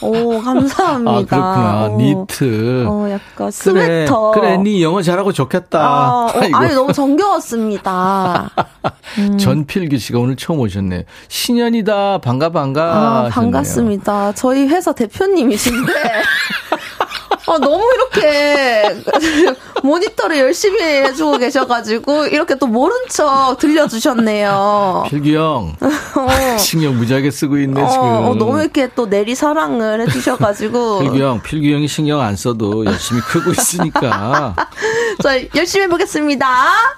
[0.02, 1.10] 오, 감사합니다.
[1.10, 1.88] 아, 그렇구나.
[1.90, 1.96] 오.
[1.98, 2.84] 니트.
[2.86, 4.30] 어, 약간 그래, 스웨터.
[4.32, 5.80] 그래, 니 영어 잘하고 좋겠다.
[5.80, 6.40] 아, 어.
[6.54, 8.50] 아니, 너무 정겨웠습니다.
[9.40, 11.02] 전필규 씨가 오늘 처음 오셨네요.
[11.28, 12.18] 신년이다.
[12.18, 12.82] 반가, 반가.
[12.82, 13.28] 아.
[13.30, 14.32] 반갑습니다.
[14.34, 15.92] 저희 회사 대표님이신데.
[17.46, 18.96] 아, 너무 이렇게
[19.82, 25.04] 모니터를 열심히 해주고 계셔가지고 이렇게 또 모른 척 들려주셨네요.
[25.08, 25.76] 필규 형.
[26.58, 28.04] 신경 무지하게 쓰고 있네, 어, 지금.
[28.04, 33.20] 어, 너무 이렇게 또 내리 사랑을 해주셔가지고 필규 형, 필규 형이 신경 안 써도 열심히
[33.22, 34.54] 크고 있으니까.
[35.22, 36.46] 저 열심히 해보겠습니다.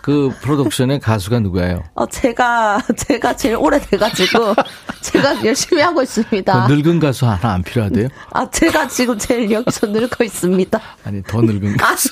[0.02, 1.82] 그 프로덕션의 가수가 누구예요?
[1.94, 4.54] 어, 제가 제가 제일 오래돼가지고
[5.00, 6.66] 제가 열심히 하고 있습니다.
[6.66, 8.08] 그 늙은 가수 하나 안 필요하대요?
[8.32, 10.80] 아 제가 지금 제일 여기서 늙어 있습니다.
[11.04, 12.08] 아니, 더 늙은 가수.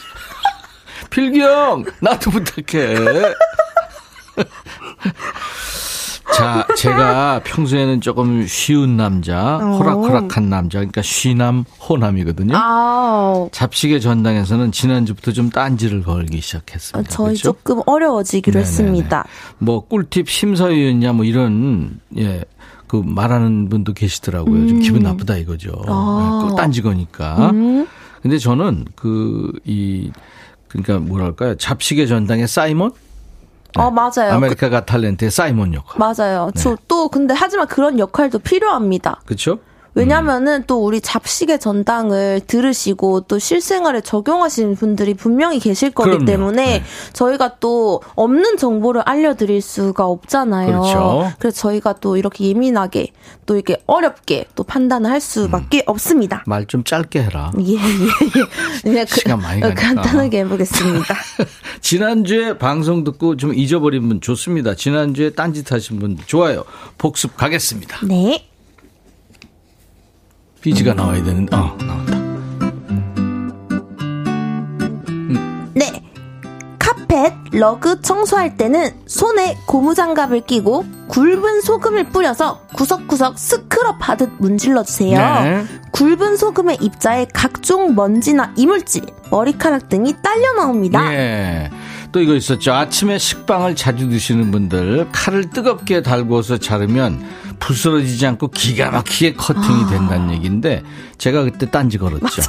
[1.11, 2.95] 필규 형, 나도 부탁해.
[6.35, 12.55] 자, 제가 평소에는 조금 쉬운 남자, 호락호락한 남자, 그러니까 쉬남, 호남이거든요.
[12.57, 17.11] 아, 잡식의 전당에서는 지난주부터 좀 딴지를 걸기 시작했습니다.
[17.11, 17.43] 저희 그렇죠?
[17.43, 18.67] 조금 어려워지기로 네네네.
[18.67, 19.27] 했습니다.
[19.59, 22.45] 뭐 꿀팁 심사위원이냐 뭐 이런 예.
[22.87, 24.69] 그 말하는 분도 계시더라고요.
[24.69, 25.71] 좀 기분 나쁘다 이거죠.
[25.71, 25.85] 음.
[25.89, 26.43] 아.
[26.45, 27.51] 예, 그 딴지 거니까.
[27.51, 27.87] 음.
[28.23, 30.11] 근데 저는 그 이
[30.69, 31.55] 그러니까 뭐랄까요?
[31.57, 32.93] 잡식의 전당의 사이먼?
[33.77, 34.33] 어 맞아요.
[34.33, 35.97] America Got Talent의 사이먼 역할.
[35.97, 36.51] 그, 맞아요.
[36.55, 36.61] 네.
[36.63, 39.21] 저또 근데 하지만 그런 역할도 필요합니다.
[39.25, 39.59] 그렇죠?
[39.95, 46.25] 왜냐면은 또 우리 잡식의 전당을 들으시고 또 실생활에 적용하시는 분들이 분명히 계실 거기 그럼요.
[46.25, 46.85] 때문에 네.
[47.13, 50.67] 저희가 또 없는 정보를 알려드릴 수가 없잖아요.
[50.81, 51.33] 그렇죠.
[51.41, 53.09] 래서 저희가 또 이렇게 예민하게
[53.45, 55.83] 또 이렇게 어렵게 또 판단을 할 수밖에 음.
[55.87, 56.43] 없습니다.
[56.47, 57.51] 말 좀 짧게 해라.
[57.61, 58.81] 예, 예, 예.
[58.83, 59.81] 그냥 그- 시간 많이 가니까.
[59.83, 61.15] 간단하게 해보겠습니다.
[61.83, 64.75] 지난주에 방송 듣고 좀 잊어버린 분 좋습니다.
[64.75, 66.65] 지난주에 딴짓 하신 분 좋아요.
[66.99, 67.99] 복습 가겠습니다.
[68.07, 68.47] 네.
[70.63, 72.23] 비지가 나와야 되는데, 어, 나왔다.
[75.75, 76.03] 네.
[76.79, 85.19] 카펫, 러그 청소할 때는 손에 고무장갑을 끼고 굵은 소금을 뿌려서 구석구석 스크럽 하듯 문질러 주세요.
[85.19, 85.65] 네.
[85.91, 91.13] 굵은 소금의 입자에 각종 먼지나 이물질, 머리카락 등이 딸려 나옵니다.
[91.13, 91.71] 예.
[92.13, 92.73] 또 이거 있었죠.
[92.73, 97.23] 아침에 식빵을 자주 드시는 분들 칼을 뜨겁게 달구어서 자르면
[97.63, 100.83] 부스러지지 않고 기가 막히게 커팅이 된다는 얘기인데
[101.19, 102.43] 제가 그때 딴지 걸었죠.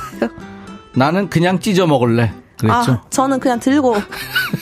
[0.95, 2.34] 나는 그냥 찢어 먹을래.
[2.60, 2.91] 그랬죠.
[2.91, 3.95] 아, 저는 그냥 들고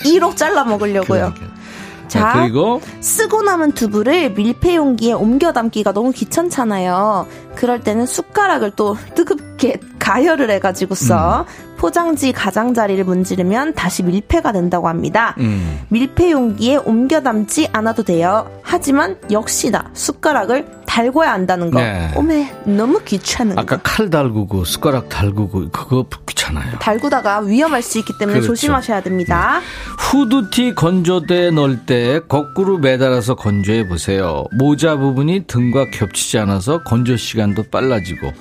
[0.06, 1.34] 1호 잘라 먹으려고요.
[1.34, 1.62] 그러니까.
[2.08, 7.26] 자, 자, 그리고 쓰고 남은 두부를 밀폐 용기에 옮겨 담기가 너무 귀찮잖아요.
[7.56, 11.71] 그럴 때는 숟가락을 또 뜨겁게 가열을 해가지고 써 음.
[11.82, 15.34] 포장지 가장자리를 문지르면 다시 밀폐가 된다고 합니다.
[15.40, 15.80] 음.
[15.90, 18.48] 밀폐 용기에 옮겨 담지 않아도 돼요.
[18.62, 21.80] 하지만 역시나 숟가락을 달궈야 한다는 거.
[21.80, 22.12] 네.
[22.16, 23.82] 오메 너무 귀찮은 아까 거.
[23.84, 26.78] 칼 달구고 숟가락 달구고 그거 귀찮아요.
[26.78, 28.54] 달구다가 위험할 수 있기 때문에 그렇죠.
[28.54, 29.62] 조심하셔야 됩니다.
[29.98, 34.44] 후드티 건조대에 넣을 때 거꾸로 매달아서 건조해 보세요.
[34.56, 38.32] 모자 부분이 등과 겹치지 않아서 건조 시간도 빨라지고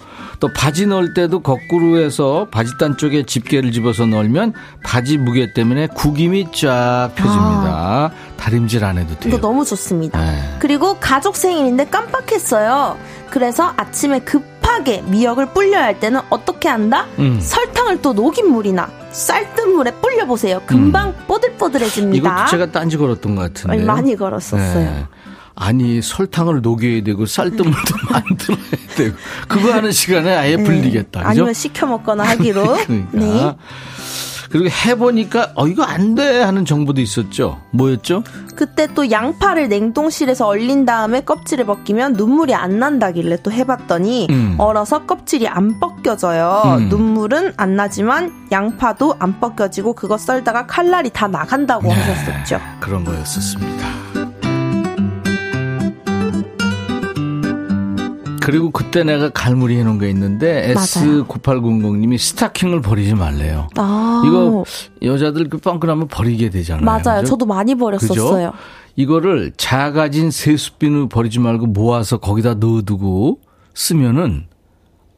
[0.41, 6.47] 또 바지 넣을 때도 거꾸로 해서 바지단 쪽에 집게를 집어서 넣으면 바지 무게 때문에 구김이
[6.53, 8.11] 쫙 펴집니다.
[8.39, 9.35] 다림질 안 해도 돼요.
[9.35, 10.19] 이거 너무 좋습니다.
[10.19, 10.57] 네.
[10.59, 12.97] 그리고 가족 생일인데 깜빡했어요.
[13.29, 17.07] 그래서 아침에 급하게 미역을 불려야 할 때는 어떻게 한다?
[17.19, 17.39] 음.
[17.41, 20.63] 설탕을 또 녹인 물이나 쌀뜨물에 불려보세요.
[20.67, 22.31] 금방 뽀들뽀들해집니다.
[22.31, 22.35] 음.
[22.35, 23.85] 이것도 제가 딴지 걸었던 것 같은데.
[23.85, 24.75] 많이 걸었었어요.
[24.81, 25.05] 네.
[25.61, 28.59] 아니 설탕을 녹여야 되고 쌀뜨물도 만들어야
[28.97, 29.15] 되고
[29.47, 31.21] 그거 하는 시간에 아예 불리겠다.
[31.21, 31.25] 그죠?
[31.25, 31.27] 네.
[31.27, 32.63] 아니면 시켜 먹거나 하기로.
[32.87, 33.09] 그러니까.
[33.13, 33.57] 네.
[34.51, 37.61] 그리고 해보니까 어 이거 안 돼 하는 정보도 있었죠.
[37.73, 38.25] 뭐였죠?
[38.57, 44.55] 그때 또 양파를 냉동실에서 얼린 다음에 껍질을 벗기면 눈물이 안 난다길래 또 해봤더니 음.
[44.59, 46.79] 얼어서 껍질이 안 벗겨져요.
[46.79, 46.89] 음.
[46.89, 51.95] 눈물은 안 나지만 양파도 안 벗겨지고 그거 썰다가 칼날이 다 나간다고 네.
[51.95, 52.61] 하셨었죠.
[52.81, 54.10] 그런 거였었습니다.
[58.51, 61.25] 그리고 그때 내가 갈무리 해놓은 게 있는데 맞아요.
[61.25, 63.69] S9800님이 스타킹을 버리지 말래요.
[63.77, 64.65] 아, 이거
[65.03, 66.85] 여자들 그 뻥크나면 버리게 되잖아요.
[66.85, 67.21] 맞아요.
[67.21, 67.31] 그죠?
[67.31, 68.51] 저도 많이 버렸었어요.
[68.51, 68.53] 그죠?
[68.97, 73.39] 이거를 작아진 세숫비누 버리지 말고 모아서 거기다 넣어두고
[73.75, 74.47] 쓰면은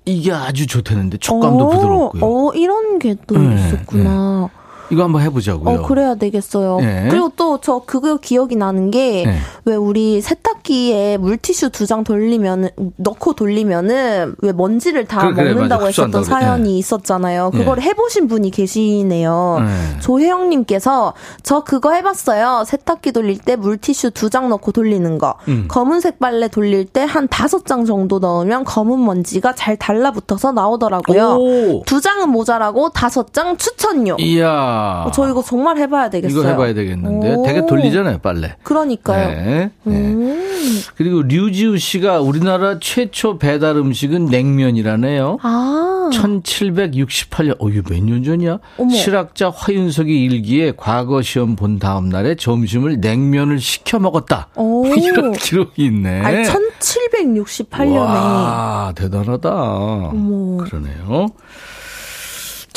[0.04, 2.22] 이게 아주 좋다는데 촉감도 어, 부드럽고요.
[2.24, 4.50] 어, 이런 게또 네, 있었구나.
[4.90, 5.80] 이거 한번 해보자고요.
[5.80, 6.80] 어, 그래야 되겠어요.
[6.80, 7.08] 네.
[7.08, 9.38] 그리고 또 저 그거 기억이 나는 게, 네.
[9.64, 15.52] 왜 우리 세탁 세탁기에 물티슈 두 장 돌리면 넣고 돌리면은 왜 먼지를 다 그래, 그래,
[15.54, 16.02] 먹는다고 맞아.
[16.02, 16.24] 했었던.
[16.24, 17.50] 사연이 있었잖아요.
[17.50, 17.82] 그걸 네.
[17.82, 19.58] 해보신 분이 계시네요.
[19.60, 20.00] 네.
[20.00, 22.64] 조혜영님께서 저 그거 해봤어요.
[22.66, 25.34] 세탁기 돌릴 때 물티슈 두 장 넣고 돌리는 거.
[25.48, 25.66] 음.
[25.68, 31.36] 검은색 빨래 돌릴 때 한 다섯 장 정도 넣으면 검은 먼지가 잘 달라붙어서 나오더라고요.
[31.38, 31.82] 오.
[31.84, 34.16] 두 장은 모자라고 다섯 장 추천요.
[34.20, 35.04] 이야.
[35.06, 36.40] 어, 저 이거 정말 해봐야 되겠어요.
[36.40, 37.34] 이거 해봐야 되겠는데.
[37.34, 37.42] 오.
[37.42, 38.54] 되게 돌리잖아요, 빨래.
[38.62, 39.28] 그러니까요.
[39.28, 39.70] 네.
[39.82, 39.92] 네.
[39.92, 40.48] 음.
[40.96, 45.38] 그리고 류지우 씨가 우리나라 최초 배달 음식은 냉면이라네요.
[45.42, 46.10] 아.
[46.12, 48.58] 1768년, 어, 이거 몇년 전이야?
[48.78, 48.94] 어머.
[48.94, 54.48] 실학자 화윤석이 일기에 과거 시험 본 다음 날에 점심을 냉면을 시켜 먹었다.
[54.56, 54.86] 오.
[54.94, 56.20] 이런 기록이 있네.
[56.20, 57.96] 아니, 1768년에.
[57.96, 59.50] 와, 대단하다.
[59.50, 60.58] 어머.
[60.64, 61.28] 그러네요.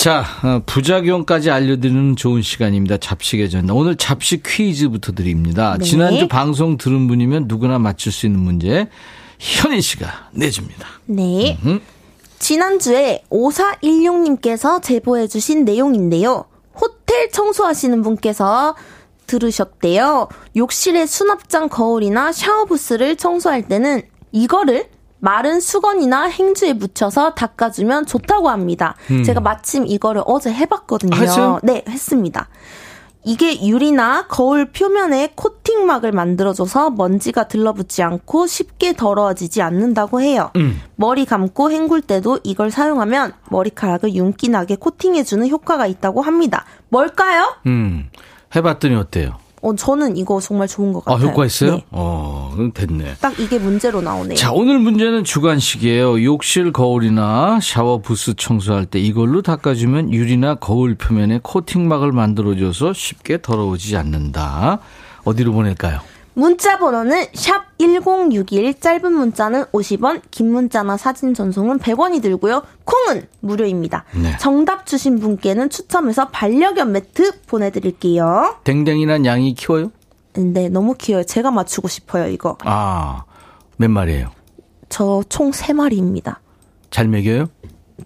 [0.05, 2.97] 자, 어, 부작용까지 알려드리는 좋은 시간입니다.
[2.97, 3.75] 잡식의 전당.
[3.75, 5.77] 오늘 잡식 퀴즈부터 드립니다.
[5.79, 5.83] 네.
[5.83, 8.87] 지난주 방송 들은 분이면 누구나 맞출 수 있는 문제
[9.39, 10.85] 현희 씨가 내줍니다.
[11.07, 11.57] 네.
[11.65, 11.79] 음.
[12.37, 16.45] 지난주에 5416님께서 제보해주신 내용인데요.
[16.79, 18.75] 호텔 청소하시는 분께서
[19.25, 20.27] 들으셨대요.
[20.55, 24.87] 욕실의 수납장 거울이나 샤워부스를 청소할 때는 이거를
[25.25, 28.93] 마른 수건이나 행주에 묻혀서 닦아주면 좋다고 합니다.
[29.25, 31.15] 제가 마침 이거를 어제 해봤거든요.
[31.15, 31.59] 했어요?
[31.63, 32.47] 네, 했습니다.
[33.23, 40.51] 이게 유리나 거울 표면에 코팅막을 만들어줘서 먼지가 들러붙지 않고 쉽게 더러워지지 않는다고 해요.
[40.95, 46.65] 머리 감고 헹굴 때도 이걸 사용하면 머리카락을 윤기나게 코팅해주는 효과가 있다고 합니다.
[46.89, 47.55] 뭘까요?
[47.65, 48.11] 음,
[48.55, 49.39] 해봤더니 어때요?
[49.65, 51.29] 어, 저는 이거 정말 좋은 것 아, 같아요.
[51.29, 51.71] 효과 있어요?
[51.77, 51.85] 네.
[51.89, 53.15] 어, 그럼 됐네.
[53.19, 54.35] 딱 이게 문제로 나오네요.
[54.35, 56.23] 자, 오늘 문제는 주관식이에요.
[56.23, 63.97] 욕실 거울이나 샤워 부스 청소할 때 이걸로 닦아주면 유리나 거울 표면에 코팅막을 만들어줘서 쉽게 더러워지지
[63.97, 64.77] 않는다.
[65.23, 65.99] 어디로 보낼까요?
[66.35, 72.63] 문자 번호는 샵 1061, 짧은 문자는 50원, 긴 문자나 사진 전송은 100원이 들고요.
[72.83, 74.03] 콩은 무료입니다.
[74.21, 74.35] 네.
[74.39, 78.57] 정답 주신 분께는 추첨해서 반려견 매트 보내드릴게요.
[78.65, 79.91] 댕댕이란 양이 키워요?
[80.33, 81.25] 네, 너무 귀여워요.
[81.25, 82.57] 제가 맞추고 싶어요, 이거.
[82.65, 83.23] 아,
[83.77, 84.31] 몇 마리예요?
[84.89, 86.35] 저 총 3마리입니다.
[86.91, 87.47] 잘 먹여요?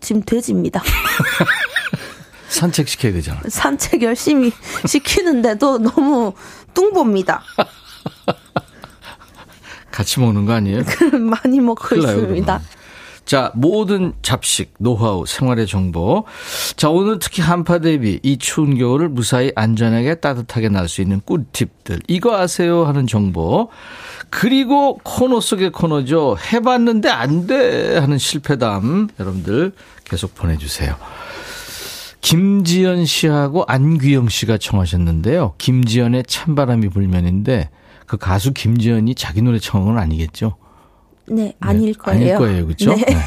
[0.02, 0.82] 지금 돼지입니다.
[2.50, 3.42] 산책시켜야 되잖아.
[3.48, 4.52] 산책 열심히
[4.86, 6.34] 시키는데도 너무
[6.76, 7.42] 뚱봅니다.
[9.92, 10.84] 같이 먹는 거 아니에요?
[11.20, 12.26] 많이 먹고 있습니다.
[12.26, 12.80] 그러면.
[13.26, 16.26] 자, 모든 잡식, 노하우, 생활의 정보.
[16.78, 22.00] 자, 오늘 특히 한파 대비 이 추운 겨울을 무사히 안전하게 따뜻하게 날 수 있는 꿀팁들.
[22.08, 22.86] 이거 아세요?
[22.86, 23.70] 하는 정보.
[24.32, 26.38] 그리고 코너 속의 코너죠.
[26.52, 27.98] 해봤는데 안 돼!
[28.00, 29.10] 하는 실패담.
[29.20, 29.74] 여러분들
[30.06, 30.96] 계속 보내주세요.
[32.22, 35.54] 김지연 씨하고 안귀영 씨가 청하셨는데요.
[35.60, 37.70] 김지연의 찬바람이 불면인데
[38.10, 40.56] 그 가수 김지연이 자기 노래 건 아니겠죠?
[41.28, 42.20] 네, 아닐 거예요.
[42.20, 42.96] 아닐 거예요, 그렇죠?
[42.96, 43.06] 네.
[43.06, 43.18] 두,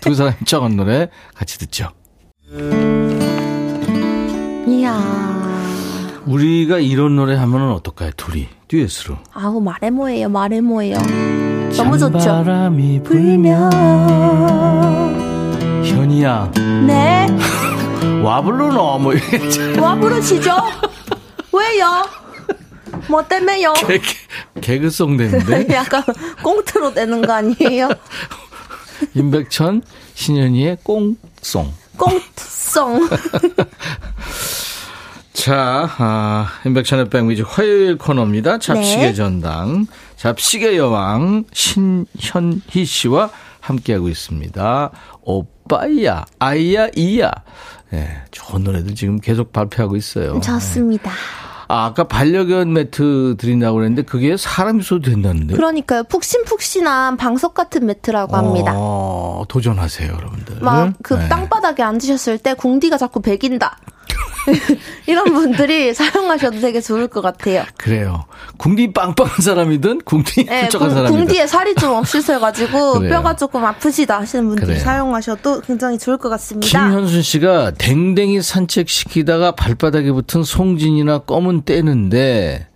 [0.00, 1.88] 두 사람이 청한 노래 같이 듣죠.
[4.68, 6.22] 이야.
[6.24, 8.12] 우리가 이런 노래 하면은 어떨까요?
[8.16, 9.16] 둘이 듀엣으로.
[9.34, 10.98] 아우, 말해 뭐예요, 말해 뭐예요.
[11.76, 12.20] 너무 좋죠?
[12.20, 13.72] 찬바람이 불면.
[15.84, 16.52] 현이야
[16.86, 17.26] 네.
[18.22, 20.52] 와 불러너 뭐 이렇게 와 부르시죠?
[21.52, 22.21] 왜요?
[23.08, 23.72] 뭐 때문에요?
[23.74, 26.02] 개그, 개그송 되는데 약간
[26.42, 27.88] 꽁트로 되는 거 아니에요?
[29.14, 29.82] 임백천
[30.14, 31.72] 신현이의 꽁송.
[31.96, 33.08] 꽁트송.
[35.32, 38.58] 자, 아, 임백천의 백미지 화요일 코너입니다.
[38.58, 39.14] 잡식의 네.
[39.14, 39.86] 전당,
[40.16, 43.30] 잡식의 여왕 신현희 씨와
[43.60, 44.90] 함께하고 있습니다.
[45.22, 47.30] 오빠야, 아이야, 이야.
[47.92, 50.40] 예, 좋은 노래들 지금 계속 발표하고 있어요.
[50.40, 51.10] 좋습니다.
[51.72, 55.54] 아, 아까 반려견 매트 드린다고 그랬는데 그게 사람이 써도 된다는데.
[55.54, 56.04] 그러니까요.
[56.04, 58.74] 푹신푹신한 방석 같은 매트라고 합니다.
[58.76, 60.56] 어, 도전하세요, 여러분들.
[60.60, 61.28] 막그 네.
[61.30, 63.78] 땅바닥에 앉으셨을 때 궁디가 자꾸 베긴다.
[65.06, 67.64] 이런 분들이 사용하셔도 되게 좋을 것 같아요.
[67.76, 68.24] 그래요.
[68.56, 71.18] 궁디 빵빵한 사람이든 궁디 네, 훌쩍한 궁, 사람이든.
[71.26, 73.00] 궁디에 살이 좀 없으셔가지고.
[73.08, 74.80] 뼈가 조금 아프시다 하시는 분들이 그래요.
[74.80, 76.66] 사용하셔도 굉장히 좋을 것 같습니다.
[76.88, 82.66] 김현순 씨가 댕댕이 산책시키다가 발바닥에 붙은 송진이나 껌은 떼는데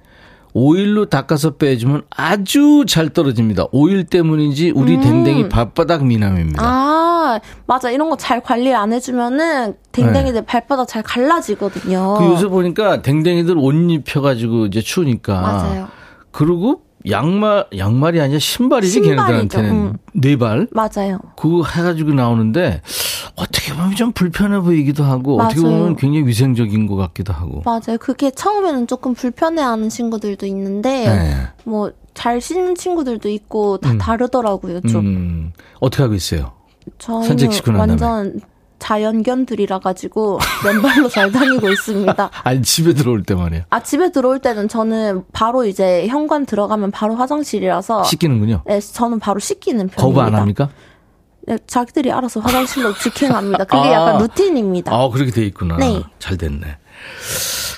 [0.60, 3.66] 오일로 닦아서 빼주면 아주 잘 떨어집니다.
[3.72, 6.62] 오일 때문인지 우리 댕댕이 발바닥 미남입니다.
[6.62, 6.66] 음.
[6.66, 7.90] 아, 맞아.
[7.90, 12.14] 이런 거 잘 관리 안 해주면은 댕댕이들 발바닥 잘 갈라지거든요.
[12.18, 15.40] 그 요새 보니까 댕댕이들 옷 입혀가지고 이제 추우니까.
[15.42, 15.88] 맞아요.
[16.30, 19.16] 그리고 양말, 양말이 아니라 신발이지, 신발이죠.
[19.22, 19.70] 걔네들한테는.
[19.70, 19.96] 음.
[20.14, 20.66] 네 발.
[20.72, 21.18] 맞아요.
[21.36, 22.82] 그거 해가지고 나오는데,
[23.36, 25.78] 어떻게 보면 좀 불편해 보이기도 하고 어떻게 맞아요.
[25.78, 27.62] 보면 굉장히 위생적인 것 같기도 하고.
[27.64, 27.98] 맞아요.
[28.00, 31.36] 그게 처음에는 조금 불편해하는 친구들도 있는데 네.
[31.64, 34.80] 뭐잘 신는 친구들도 있고 다 다르더라고요.
[34.82, 36.52] 좀 음, 어떻게 하고 있어요?
[36.98, 38.40] 저는 산책시키고 난 완전
[38.78, 42.30] 자연견들이라 가지고 맨발로 잘 다니고 있습니다.
[42.44, 43.62] 아니 집에 들어올 때 말이야.
[43.70, 48.62] 아 집에 들어올 때는 저는 바로 이제 현관 들어가면 바로 화장실이라서 씻기는군요.
[48.66, 50.02] 네, 저는 바로 씻기는 편입니다.
[50.02, 50.68] 거부 안 합니까?
[51.48, 53.64] 네, 자기들이 알아서 화장실로 직행합니다.
[53.64, 53.92] 그게 아.
[53.92, 54.92] 약간 루틴입니다.
[54.92, 55.76] 아, 그렇게 돼 있구나.
[55.76, 56.02] 네.
[56.18, 56.76] 잘 됐네.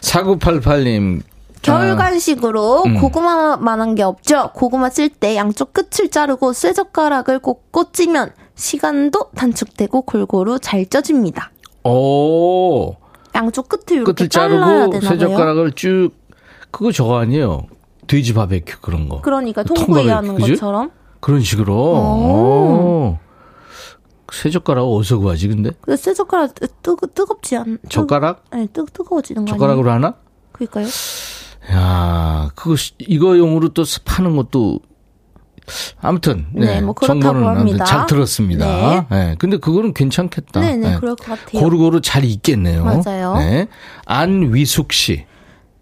[0.03, 1.22] 4988님.
[1.61, 3.01] 겨울 간식으로 음.
[3.01, 4.51] 고구마만한 게 없죠.
[4.55, 8.30] 고구마 찔 때 양쪽 끝을 자르고 쇠젓가락을 꼭 꽂으면
[8.62, 11.52] 시간도 단축되고 골고루 잘 쪄집니다.
[11.84, 12.96] 오,
[13.34, 14.90] 양쪽 끝을 이렇게 끝을 자르고 봐요.
[15.00, 16.11] 젓가락을 쭉,
[16.72, 17.66] 그거 저거 아니에요.
[18.09, 19.20] 돼지 바베큐 그런 거.
[19.20, 20.52] 그러니까 통구이 하는 그지?
[20.52, 20.90] 것처럼.
[21.20, 21.74] 그런 식으로.
[21.74, 23.18] 오.
[24.32, 25.70] 새 젓가락 어디서 구하지, 근데?
[25.80, 27.78] 근데 쇠젓가락 뜨, 뜨, 뜨겁지 않?
[27.82, 28.44] 뜨- 젓가락?
[28.50, 29.56] 아니 뜨, 뜨거워지는 거 아니에요?
[29.59, 30.14] 젓가락으로 하나?
[30.52, 30.86] 그니까요.
[31.72, 34.80] 야, 그거 시- 이거용으로 또 파는 것도
[36.00, 37.84] 아무튼 네, 네, 뭐 정보는 합니다.
[37.84, 38.66] 잘 들었습니다.
[38.66, 39.06] 네.
[39.10, 40.60] 네, 근데 그거는 괜찮겠다.
[40.60, 41.60] 네 네 그럴 것 같아요.
[41.62, 42.84] 고루고루 잘 있겠네요.
[42.84, 43.36] 맞아요.
[43.38, 43.68] 네.
[44.06, 45.26] 안위숙 씨.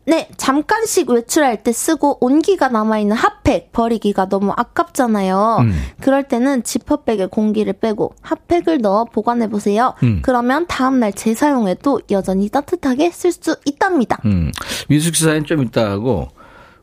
[0.09, 5.57] 네, 잠깐씩 외출할 때 쓰고 온기가 남아있는 핫팩 버리기가 너무 아깝잖아요.
[5.63, 5.73] 음.
[6.01, 9.95] 그럴 때는 지퍼백에 공기를 빼고 핫팩을 넣어 보관해보세요.
[10.05, 10.21] 음.
[10.23, 14.19] 그러면 다음날 재사용해도 여전히 따뜻하게 쓸 수 있답니다.
[14.25, 14.53] 음.
[14.89, 16.29] 위숙 씨 사연 좀 이따 하고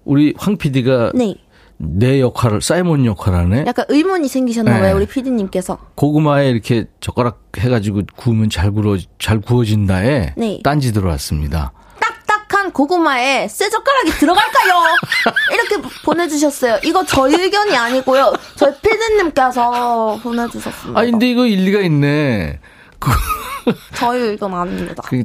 [0.04, 1.36] 우리 황 PD가 네.
[1.78, 3.66] 내 역할을 사이먼 역할 하네.
[3.68, 4.92] 약간 의문이 생기셨나 봐요, 네.
[4.94, 5.78] 우리 피디님께서.
[5.96, 10.60] 고구마에 이렇게 젓가락 해가지고 구우면 잘 구워 잘 구워진다에 네.
[10.64, 11.72] 딴지 들어왔습니다.
[12.00, 14.74] 딱딱한 고구마에 쇠 젓가락이 들어갈까요?
[15.54, 16.80] 이렇게 보내주셨어요.
[16.84, 18.34] 이거 저희 의견이 아니고요.
[18.56, 21.00] 저희 피디님께서 보내주셨습니다.
[21.00, 22.60] 아 근데 이거 일리가 있네.
[23.04, 25.04] 그 저희 의견 아닙니다.
[25.06, 25.24] 그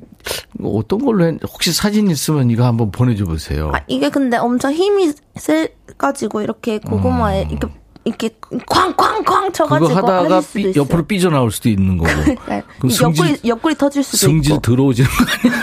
[0.62, 3.70] 어떤 걸로 했, 혹시 사진 있으면 이거 한번 보내줘 보세요.
[3.74, 7.68] 아, 이게 근데 엄청 힘이 세가지고 이렇게 고구마에 이렇게
[8.04, 8.30] 이렇게
[8.66, 10.78] 쾅쾅쾅 그거 쳐가지고 하다가 하실 수도 삐-.
[10.78, 12.10] 옆으로 삐져나올 수도 있는 거고.
[12.48, 12.62] 네.
[12.78, 14.62] 그럼 이 승질, 옆구리 옆구리 터질 수도 승질 있고.
[14.62, 15.62] 들어오지는 거 아니야?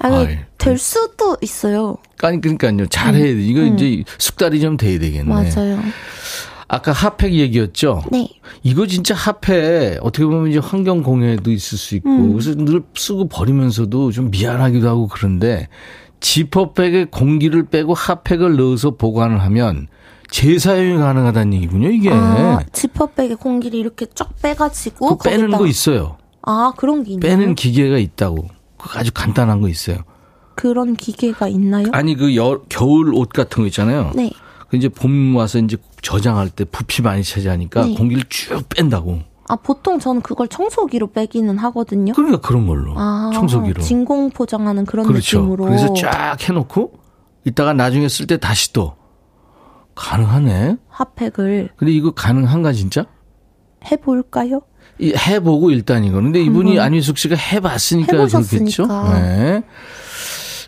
[0.00, 1.96] 아니 아이, 될 수도 있어요.
[2.22, 2.86] 아니 그러니까요.
[2.88, 3.40] 잘해야 돼.
[3.40, 5.22] 이거 이제 숙달이 좀 돼야 되겠네.
[5.22, 5.28] 음.
[5.28, 5.78] 맞아요.
[6.68, 8.02] 아까 핫팩 얘기였죠.
[8.10, 8.28] 네.
[8.62, 12.32] 이거 진짜 핫팩 어떻게 보면 이제 환경 공해도 있을 수 있고 음.
[12.32, 15.68] 그래서 늘 쓰고 버리면서도 좀 미안하기도 하고 그런데
[16.20, 19.88] 지퍼백에 공기를 빼고 핫팩을 넣어서 보관을 하면
[20.30, 21.90] 재사용이 가능하다는 얘기군요.
[21.90, 26.16] 이게 아 지퍼백에 공기를 이렇게 쫙 빼가지고 그 빼는 거기다가- 거 있어요.
[26.42, 27.30] 아 그런 게 있나요?
[27.36, 28.48] 빼는 기계가 있다고.
[28.78, 29.98] 그거 아주 간단한 거 있어요.
[30.56, 31.86] 그런 기계가 있나요?
[31.92, 34.12] 아니 그 여, 겨울 옷 같은 거 있잖아요.
[34.14, 34.30] 네.
[34.68, 37.94] 그 이제 봄 와서 이제 저장할 때 부피 많이 차지하니까 네.
[37.94, 39.20] 공기를 쭉 뺀다고.
[39.46, 42.14] 아 보통 저는 그걸 청소기로 빼기는 하거든요.
[42.14, 43.82] 그러니까 그런 걸로 아 청소기로.
[43.82, 45.40] 진공 포장하는 그런 그렇죠.
[45.40, 45.64] 느낌으로.
[45.66, 46.92] 그래서 쫙 해놓고
[47.44, 48.94] 이따가 나중에 쓸 때 다시 또
[49.94, 50.76] 가능하네.
[50.88, 53.06] 핫팩을 근데 이거 가능한가 진짜?
[53.90, 54.62] 해볼까요?
[54.98, 56.16] 이 해보고 일단 이거.
[56.22, 58.86] 근데 이분이 안희숙 씨가 해봤으니까 해보셨으니까.
[58.86, 58.86] 그렇겠죠.
[59.12, 59.62] 네.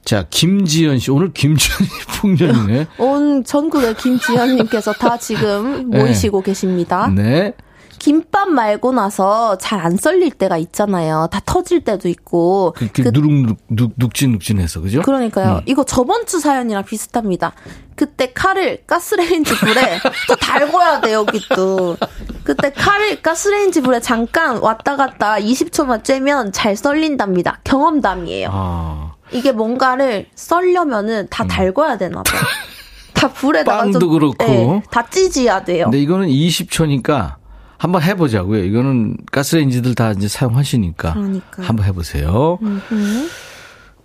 [0.06, 1.88] 자 김지연 씨 오늘 김지연이
[2.20, 2.86] 풍년이네.
[2.98, 5.98] 온 전국의 김지현님께서 다 지금 네.
[6.00, 7.08] 모이시고 계십니다.
[7.08, 7.52] 네.
[7.98, 11.26] 김밥 말고 나서 잘 안 썰릴 때가 있잖아요.
[11.32, 12.72] 다 터질 때도 있고.
[12.76, 15.02] 그, 그 그- 누룩 누룩 눅진눅진해서 그죠?
[15.02, 15.56] 그러니까요.
[15.56, 15.60] 음.
[15.66, 17.52] 이거 저번 주 사연이랑 비슷합니다.
[17.96, 19.98] 그때 칼을 가스레인지 불에
[20.28, 21.96] 또 달궈야 돼, 여기 또.
[22.44, 27.60] 그때 칼을 가스레인지 불에 잠깐 왔다 갔다 20초만 쬐면 잘 썰린답니다.
[27.64, 28.50] 경험담이에요.
[28.52, 32.40] 아 이게 뭔가를 썰려면은 다 달궈야 되나 봐요.
[33.14, 33.92] 다 불에다가 음.
[33.92, 34.44] 빵도 좀, 그렇고.
[34.44, 35.84] 네, 다 찢어야 돼요.
[35.84, 37.36] 근데 이거는 20초니까
[37.78, 38.62] 한번 해보자고요.
[38.64, 41.62] 이거는 가스레인지들 다 이제 사용하시니까 그러니까.
[41.62, 42.58] 한번 해보세요.
[42.62, 42.80] 음.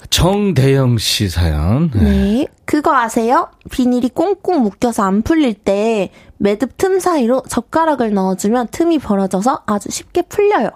[0.10, 1.92] 정대영 씨 사연.
[1.92, 2.00] 네.
[2.02, 2.48] 네.
[2.66, 3.50] 그거 아세요?
[3.70, 10.24] 비닐이 꽁꽁 묶여서 안 풀릴 때 매듭 틈 사이로 젓가락을 넣어주면 틈이 벌어져서 아주 쉽게
[10.24, 10.70] 풀려요.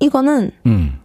[0.00, 1.00] 이거는, 음.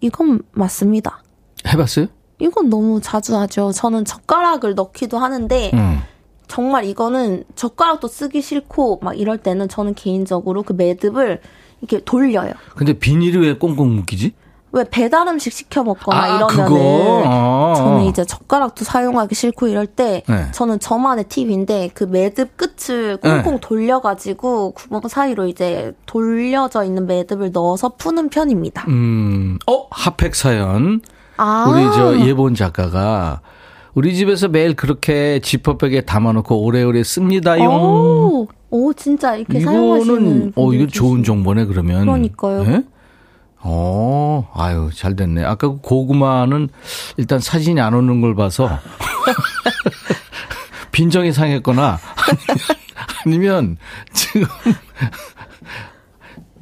[0.00, 1.22] 이건 맞습니다.
[1.66, 2.06] 해봤어요?
[2.38, 3.72] 이건 너무 자주 하죠.
[3.72, 6.00] 저는 젓가락을 넣기도 하는데, 음.
[6.48, 11.40] 정말 이거는 젓가락도 쓰기 싫고, 막 이럴 때는 저는 개인적으로 그 매듭을
[11.80, 12.52] 이렇게 돌려요.
[12.76, 14.34] 근데 비닐이 왜 꽁꽁 묶이지?
[14.76, 17.22] 왜 배달 음식 시켜 먹거나 아, 이러면은?
[17.26, 17.74] 아.
[17.76, 20.46] 저는 이제 젓가락도 사용하기 싫고 이럴 때 네.
[20.52, 23.60] 저는 저만의 팁인데 그 매듭 끝을 꽁꽁 네.
[23.60, 28.84] 돌려가지고 구멍 사이로 이제 돌려져 있는 매듭을 넣어서 푸는 편입니다.
[28.88, 29.58] 음.
[29.66, 29.86] 어?
[29.90, 31.00] 핫팩 사연.
[31.38, 33.40] 아 우리 저 예본 작가가
[33.94, 37.74] 우리 집에서 매일 그렇게 지퍼백에 담아놓고 오래오래 씁니다용.
[37.74, 42.00] 오, 오, 진짜 이렇게 사용하시는 이거는 어 이건 좋은 정보네 그러면.
[42.02, 42.64] 그러니까요.
[42.66, 42.82] 예?
[43.68, 45.44] 어, 아유 잘 됐네.
[45.44, 46.68] 아까 그 고구마는
[47.16, 48.68] 일단 사진이 안 오는 걸 봐서
[50.92, 51.98] 빈정이 상했거나
[53.24, 53.76] 아니면
[54.12, 54.46] 지금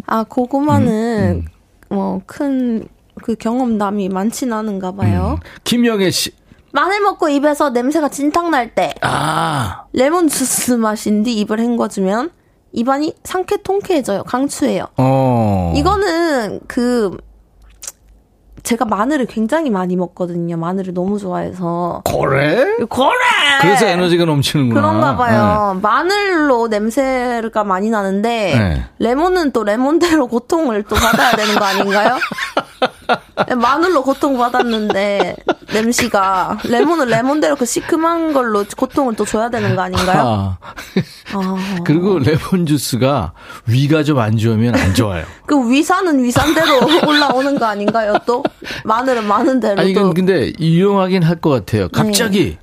[0.06, 2.86] 아, 고구마는, 음, 뭐, 큰,
[3.22, 5.38] 그 경험담이 많진 않은가 봐요.
[5.64, 6.30] 김영애 씨.
[6.72, 10.76] 마늘 먹고 입에서 냄새가 진탕 날 때, 아, 레몬 주스
[11.22, 12.30] 뒤 입을 헹궈주면,
[12.74, 14.24] 입안이 상쾌 통쾌해져요.
[14.24, 14.86] 강추해요.
[14.96, 15.72] 어.
[15.76, 17.16] 이거는, 그,
[18.64, 20.56] 제가 마늘을 굉장히 많이 먹거든요.
[20.56, 22.02] 마늘을 너무 좋아해서.
[22.04, 22.56] 그래?
[22.88, 23.14] 그래!
[23.60, 24.80] 그래서 에너지가 넘치는구나.
[24.80, 25.78] 그런가 봐요.
[25.82, 28.84] 마늘로 냄새가 많이 나는데 네.
[28.98, 32.16] 레몬은 또 레몬대로 고통을 또 받아야 되는 거 아닌가요?
[33.56, 35.36] 마늘로 고통 받았는데
[35.72, 40.20] 냄새가 레몬은 레몬대로 그 시큼한 걸로 고통을 또 줘야 되는 거 아닌가요?
[40.20, 40.58] 아,
[41.34, 43.32] 아, 그리고 레몬 주스가
[43.66, 45.24] 위가 좀 안 좋으면 안 좋아요.
[45.46, 48.14] 그 위산은 위산대로 올라오는 거 아닌가요?
[48.26, 48.42] 또
[48.84, 51.88] 마늘은 마는 대로 아니, 또 이건 근데 유용하긴 할 것 같아요.
[51.88, 52.56] 갑자기,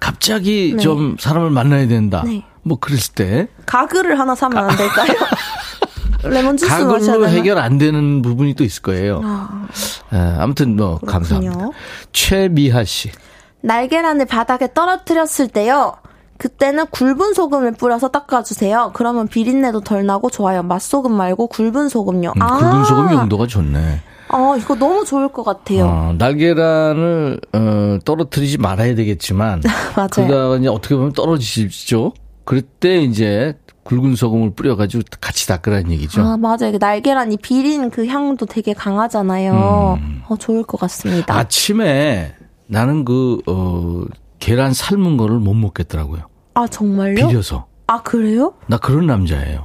[0.00, 0.82] 갑자기 네.
[0.82, 2.22] 좀 사람을 만나야 된다.
[2.24, 2.42] 네.
[2.62, 3.48] 뭐 그랬을 때.
[3.66, 5.08] 가글을 하나 사면 안 될까요?
[6.24, 7.28] 레몬 주스 마셔야 가글로?
[7.28, 9.20] 해결 안 되는 부분이 또 있을 거예요.
[9.24, 9.66] 아,
[10.12, 11.12] 예, 아무튼 뭐, 그렇군요.
[11.12, 11.68] 감사합니다.
[12.12, 13.10] 최미하 씨.
[13.60, 15.94] 날계란을 바닥에 떨어뜨렸을 때요.
[16.38, 18.92] 그때는 굵은 소금을 뿌려서 닦아주세요.
[18.94, 20.62] 그러면 비린내도 덜 나고 좋아요.
[20.62, 22.32] 맛소금 말고 굵은 소금요.
[22.36, 24.00] 음, 굵은 소금 용도가 좋네.
[24.28, 25.86] 아, 이거 너무 좋을 것 같아요.
[25.86, 29.62] 어, 날계란을 어, 떨어뜨리지 말아야 되겠지만
[29.96, 30.08] 맞아요.
[30.12, 32.12] 그러다가 이제 어떻게 보면 떨어지죠.
[32.44, 33.56] 그럴 때 이제
[33.88, 36.20] 굵은 소금을 뿌려가지고 같이 닦으라는 얘기죠.
[36.20, 36.72] 아, 맞아요.
[36.72, 39.98] 그 날계란이 비린 그 향도 되게 강하잖아요.
[40.28, 41.34] 어, 좋을 것 같습니다.
[41.34, 41.38] 음.
[41.38, 42.34] 아침에
[42.66, 44.04] 나는 그 어,
[44.38, 46.22] 계란 삶은 거를 못 먹겠더라고요.
[46.52, 47.14] 아, 정말요?
[47.14, 47.66] 비려서.
[47.86, 48.52] 아, 그래요?
[48.66, 49.64] 나 그런 남자예요.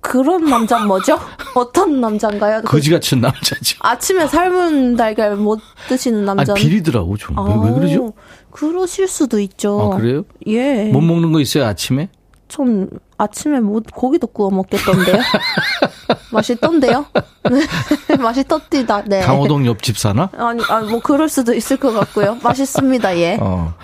[0.00, 1.18] 그런 남자는 뭐죠?
[1.54, 2.62] 어떤 남자인가요?
[2.62, 3.76] 그 거지 같은 남자죠.
[3.80, 6.54] 아침에 삶은 달걀 못 드시는 아 남자는.
[6.60, 7.36] 비리더라고 좀.
[7.38, 8.04] 왜, 왜 그러죠?
[8.04, 8.12] 아우,
[8.50, 9.92] 그러실 수도 있죠.
[9.92, 10.24] 아 그래요?
[10.46, 10.84] 예.
[10.90, 12.08] 못 먹는 거 있어요 아침에?
[12.48, 12.88] 전
[13.20, 15.16] 아침에 뭐 고기도 구워 먹겠던데요.
[16.32, 17.04] 맛있던데요?
[17.50, 18.16] 네.
[18.16, 19.02] 맛있던디다.
[19.06, 19.20] 네.
[19.20, 20.30] 강호동 옆집 사나?
[20.36, 22.38] 아니, 아니, 뭐 그럴 수도 있을 것 같고요.
[22.42, 23.18] 맛있습니다.
[23.18, 23.38] 예.
[23.40, 23.74] 어.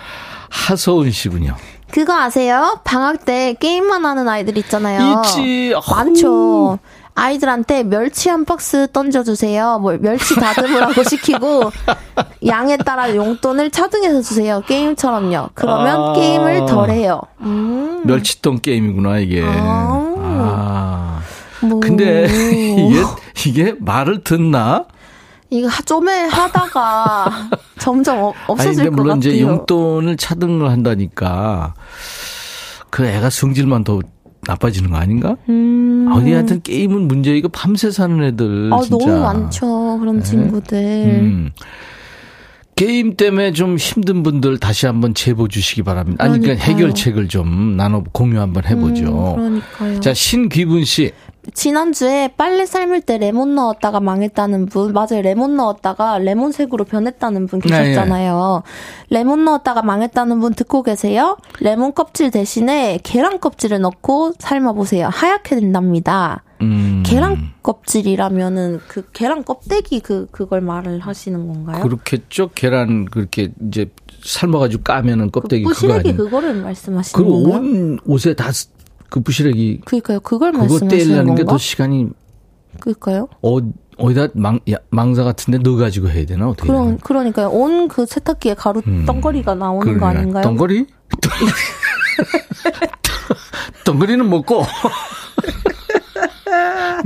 [0.49, 1.55] 하서운 씨군요.
[1.91, 2.79] 그거 아세요?
[2.83, 5.21] 방학 때 게임만 하는 아이들 있잖아요.
[5.23, 5.73] 있지.
[5.89, 6.79] 많죠.
[7.19, 9.79] 아이들한테 멸치 한 박스 던져주세요.
[9.79, 11.71] 뭐 멸치 다듬으라고 시키고
[12.45, 14.61] 양에 따라 용돈을 차등해서 주세요.
[14.67, 15.49] 게임처럼요.
[15.55, 16.13] 그러면 아.
[16.13, 17.19] 게임을 덜해요.
[17.41, 18.03] 음.
[18.05, 19.43] 멸치똥 게임이구나 이게.
[19.43, 20.15] 아.
[20.19, 21.21] 아.
[21.61, 21.79] 뭐.
[21.79, 23.03] 근데 이게
[23.47, 24.85] 이게 말을 듣나?
[25.49, 27.49] 이거 하- 좀해 하다가
[27.79, 29.33] 점점 어- 아니 없어질 근데 것 물론 같아요.
[29.33, 31.73] 이제 용돈을 차등을 한다니까
[32.91, 34.01] 그 애가 성질만 더
[34.41, 35.35] 나빠지는 거 아닌가?
[35.49, 36.09] 음.
[36.13, 39.05] 어디 하여튼 게임은 문제 이거 밤새 사는 애들 아, 진짜.
[39.05, 39.97] 너무 많죠.
[39.99, 40.77] 그런 친구들.
[40.77, 41.51] 음.
[42.75, 46.23] 게임 때문에 좀 힘든 분들 다시 한번 제보 주시기 바랍니다.
[46.23, 46.63] 아니 그러니까.
[46.63, 49.35] 해결책을 좀 나눠 공유 한번 해보죠.
[49.39, 49.99] 음, 그러니까요.
[49.99, 51.11] 자 신귀분 씨.
[51.53, 55.21] 지난주에 빨래 삶을 때 레몬 넣었다가 망했다는 분, 맞아요.
[55.21, 58.63] 레몬 넣었다가 레몬색으로 변했다는 분 계셨잖아요.
[59.09, 61.37] 레몬 넣었다가 망했다는 분 듣고 계세요?
[61.59, 65.09] 레몬 껍질 대신에 계란 껍질을 넣고 삶아보세요.
[65.11, 66.43] 하얗게 된답니다.
[66.61, 67.03] 음.
[67.05, 71.83] 계란 껍질이라면은 그 계란 껍데기 그, 그걸 말을 하시는 건가요?
[71.83, 72.49] 그렇겠죠.
[72.55, 73.89] 계란 그렇게 이제
[74.23, 76.17] 삶아가지고 까면은 그 껍데기 그거 부시래기 아니에요.
[76.17, 77.61] 그거를 말씀하시는 그리고 건가요?
[77.61, 78.49] 온 옷에 다
[79.09, 80.19] 그 부시래기 그니까요.
[80.19, 81.51] 그걸 그거 말씀하시는 떼려는 게 건가?
[81.53, 82.07] 더 시간이
[82.79, 83.27] 그니까요.
[83.41, 83.57] 어
[83.97, 86.67] 어디다 망 야, 망사 같은데 넣어 가지고 해야 되나 어떻게?
[86.67, 86.97] 그런 되나?
[87.03, 87.49] 그러니까요.
[87.49, 90.19] 온 그 세탁기에 가루 덩거리가 나오는 거 그러네.
[90.19, 90.43] 아닌가요?
[90.43, 90.85] 덩거리?
[93.85, 94.63] 덩거리는 먹고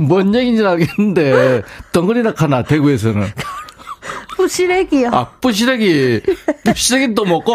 [0.00, 3.26] 뭔 얘기인지 알겠는데 덩거리나 하나 대구에서는
[4.36, 5.10] 부시래기요.
[5.12, 6.20] 아 뿌시래기
[6.64, 7.54] 뿌시래기 또 먹고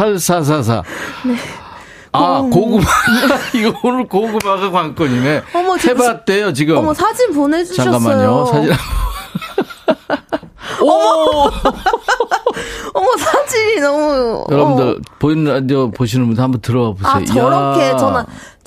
[0.00, 0.82] 8444
[2.12, 2.82] 아, 고구마.
[3.54, 5.42] 이거 오늘 고구마가 관건이네.
[5.54, 6.78] 어머, 해봤대요, 지금.
[6.78, 7.92] 어머 사진 보내주셨어요.
[7.92, 8.46] 잠깐만요.
[8.46, 8.72] 사진.
[10.82, 10.90] 오!
[12.94, 14.44] 어머 사진이 너무.
[14.50, 17.12] 여러분들, 보이는 라디오 보시는 분들 한번 들어와 보세요.
[17.12, 17.96] 아 저렇게 이야.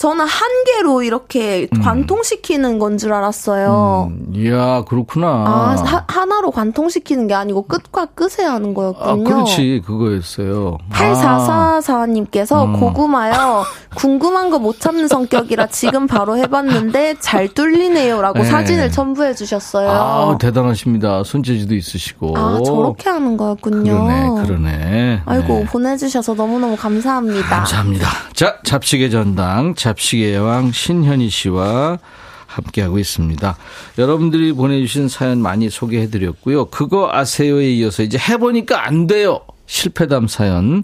[0.03, 1.81] 저는 한 개로 이렇게 음.
[1.81, 4.11] 관통시키는 건 줄 알았어요.
[4.11, 5.27] 음, 이야, 그렇구나.
[5.27, 9.23] 아, 하, 하나로 관통시키는 게 아니고 끝과 끝에 하는 아, 거였군요.
[9.23, 9.81] 그렇지.
[9.85, 10.77] 그거였어요.
[10.91, 12.79] 아, 8444님께서 음.
[12.79, 13.63] 고구마요.
[13.95, 18.21] 궁금한 거 못 참는 성격이라 지금 바로 해봤는데 잘 뚫리네요.
[18.21, 18.45] 라고 네.
[18.45, 19.89] 사진을 첨부해 주셨어요.
[19.89, 21.23] 아, 대단하십니다.
[21.23, 22.33] 손재주도 있으시고.
[22.37, 24.05] 아, 저렇게 하는 거였군요.
[24.05, 25.21] 그러네, 그러네.
[25.25, 25.65] 아이고, 네.
[25.65, 27.47] 보내주셔서 너무너무 감사합니다.
[27.49, 28.07] 감사합니다.
[28.33, 31.99] 자, 잡식의 전당, 잡 식의 여왕 신현희 씨와
[32.47, 33.57] 함께하고 있습니다.
[33.97, 36.65] 여러분들이 보내주신 사연 많이 소개해드렸고요.
[36.65, 39.41] 그거 아세요에 이어서 이제 해보니까 안 돼요.
[39.65, 40.83] 실패담 사연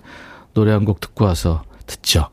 [0.53, 2.27] 노래 한 곡 듣고 와서 듣죠.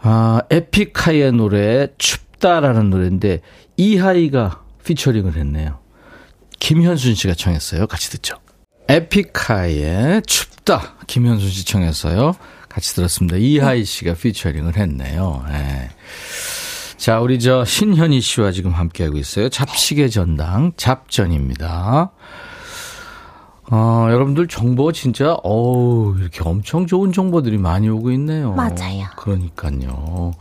[0.00, 3.40] 아, 에픽하이의 노래 춥다라는 노래인데
[3.76, 5.78] 이하이가 피처링을 했네요.
[6.60, 7.86] 김현순 씨가 청했어요.
[7.86, 8.36] 같이 듣죠.
[8.88, 12.34] 에픽하이의 춥다 김현순 씨 청했어요.
[12.78, 13.36] 같이 들었습니다.
[13.36, 15.44] 이하이 씨가 피처링을 했네요.
[15.50, 15.90] 예.
[16.96, 19.48] 자, 우리 저 신현희 씨와 지금 함께하고 있어요.
[19.48, 22.12] 잡식의 전당 잡전입니다.
[23.70, 28.52] 어, 여러분들 정보 진짜 어우 이렇게 엄청 좋은 정보들이 많이 오고 있네요.
[28.52, 29.06] 맞아요.
[29.16, 30.32] 그러니까요.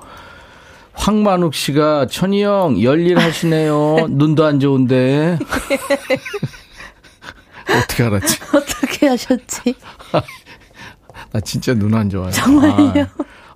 [0.94, 4.08] 황만욱 씨가 천희 형 열일 하시네요.
[4.14, 5.40] 눈도 안 좋은데.
[7.68, 8.40] 어떻게 알았지?
[8.54, 9.76] 어떻게 하셨지?
[11.32, 12.32] 나 진짜 눈 안 좋아요.
[12.32, 13.06] 정말요?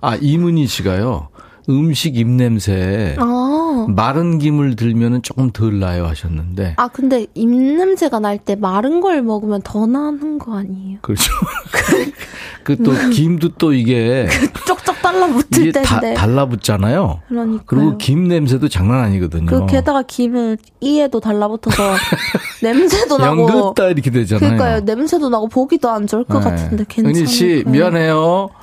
[0.00, 1.28] 아, 아, 이문희 씨가요.
[1.68, 3.86] 음식 입냄새 아.
[3.88, 9.62] 마른 김을 들면은 조금 덜 나요 하셨는데 아, 근데 입냄새가 날 때 마른 걸 먹으면
[9.62, 10.98] 더 나는 거 아니에요?
[11.02, 11.32] 그렇죠.
[12.64, 14.26] 그 또 김도 또 이게
[14.66, 16.14] 쪽쪽 달라붙을 이게 다, 때인데.
[16.18, 17.20] 달라붙잖아요.
[17.28, 17.62] 그러니까요.
[17.66, 19.46] 그리고 김 냄새도 장난 아니거든요.
[19.46, 21.76] 그 게다가 김을 이에도 달라붙어서
[22.62, 23.42] 냄새도 나고.
[23.42, 24.40] 연긋다 이렇게 되잖아요.
[24.56, 24.80] 그러니까요.
[24.80, 26.44] 냄새도 나고 보기도 안 좋을 것 네.
[26.50, 27.18] 같은데 괜찮아요.
[27.22, 28.50] 은희 씨 미안해요.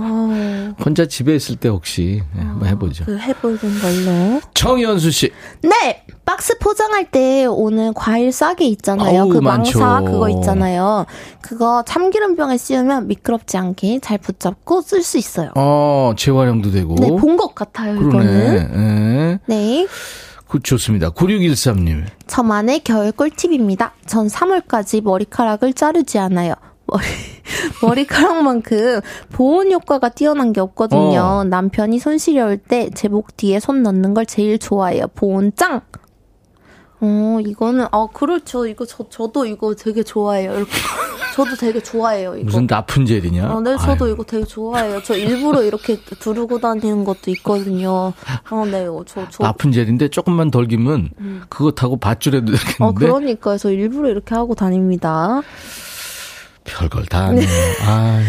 [0.00, 3.04] 어, 혼자 집에 있을 때 혹시 네, 한번 해보죠.
[3.04, 4.40] 그 해보는 걸로.
[4.54, 5.32] 정현수 씨.
[5.62, 6.04] 네!
[6.24, 9.22] 박스 포장할 때 오늘 과일 싸게 있잖아요.
[9.22, 9.80] 아우, 그 많죠.
[9.80, 11.04] 망사 그거 있잖아요.
[11.40, 15.50] 그거 참기름병에 씌우면 미끄럽지 않게 잘 붙잡고 쓸 수 있어요.
[15.56, 16.94] 어 재활용도 되고.
[16.96, 18.08] 네, 본 것 같아요, 그러네.
[18.08, 19.40] 이거는.
[19.46, 19.56] 네.
[19.56, 19.86] 네.
[20.48, 21.10] 그 좋습니다.
[21.10, 22.04] 9613님.
[22.26, 23.92] 저만의 겨울 꿀팁입니다.
[24.06, 26.54] 전 3월까지 머리카락을 자르지 않아요.
[26.86, 27.02] 머리,
[27.82, 31.20] 머리카락만큼 보온 효과가 뛰어난 게 없거든요.
[31.20, 31.44] 어.
[31.44, 35.06] 남편이 손 시려울 때 제 목 뒤에 손 넣는 걸 제일 좋아해요.
[35.14, 35.82] 보온 짱!
[37.00, 38.66] 어, 이거는, 아, 그렇죠.
[38.66, 40.54] 이거 저, 저도 이거 되게 좋아해요.
[40.54, 40.72] 이렇게.
[41.36, 42.34] 저도 되게 좋아해요.
[42.34, 42.46] 이거.
[42.46, 43.44] 무슨 라푼젤이냐?
[43.44, 45.00] 아, 네, 저도 아유, 이거 되게 좋아해요.
[45.04, 48.12] 저 일부러 이렇게 두르고 다니는 것도 있거든요.
[48.50, 49.44] 아, 네, 어, 저, 저.
[49.44, 51.10] 라푼젤인데 조금만 덜 기면
[51.48, 52.84] 그거 타고 밧줄해도 되겠는데.
[52.84, 53.56] 어, 그러니까요.
[53.56, 55.42] 저 일부러 이렇게 하고 다닙니다.
[56.64, 57.46] 별걸 다 하네.
[57.86, 58.20] 아,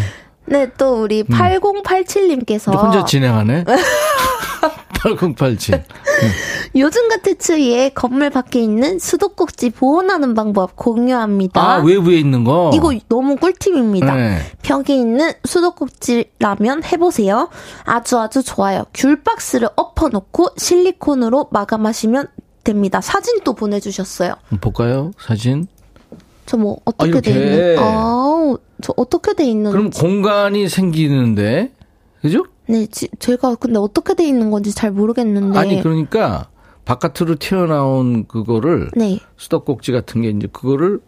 [0.46, 3.64] 네, 또 우리 8087님께서 혼자 진행하네.
[5.02, 5.82] 8087.
[6.76, 11.60] 요즘 같은 추위에 건물 밖에 있는 수도꼭지 보온하는 방법 공유합니다.
[11.60, 12.70] 아, 외부에 있는 거?
[12.74, 14.14] 이거 너무 꿀팁입니다.
[14.14, 14.38] 네.
[14.62, 17.48] 벽에 있는 수도꼭지 라면 해보세요.
[17.84, 18.84] 아주 아주 좋아요.
[18.94, 22.28] 귤박스를 엎어놓고 실리콘으로 마감하시면
[22.64, 23.00] 됩니다.
[23.00, 24.34] 사진 또 보내주셨어요.
[24.60, 25.12] 볼까요?
[25.18, 25.66] 사진.
[26.46, 27.30] 저 뭐 어떻게 아, 돼.
[27.30, 27.78] 있는?
[27.78, 29.70] 아우, 저 어떻게 돼 있는?
[29.70, 31.70] 그럼 공간이 생기는데,
[32.20, 32.44] 그죠?
[32.70, 35.58] 네, 지- 제가 근데 어떻게 돼 있는 건지 잘 모르겠는데.
[35.58, 36.48] 아니, 그러니까
[36.84, 41.00] 바깥으로 튀어나온 그거를 네, 수도꼭지 같은 게 이제 그거를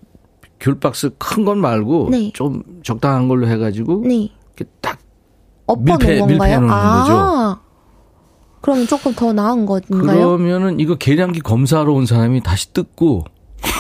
[0.60, 2.30] 귤박스 큰 건 말고 네.
[2.34, 4.30] 좀 적당한 걸로 해가지고 네.
[4.56, 4.98] 이렇게 딱
[5.66, 6.26] 밀폐- 건가요?
[6.26, 7.60] 밀폐해 놓는 아,
[8.60, 9.88] 그럼 조금 더 나은 건가요?
[10.02, 13.24] 그러면은 이거 계량기 검사하러 온 사람이 다시 뜯고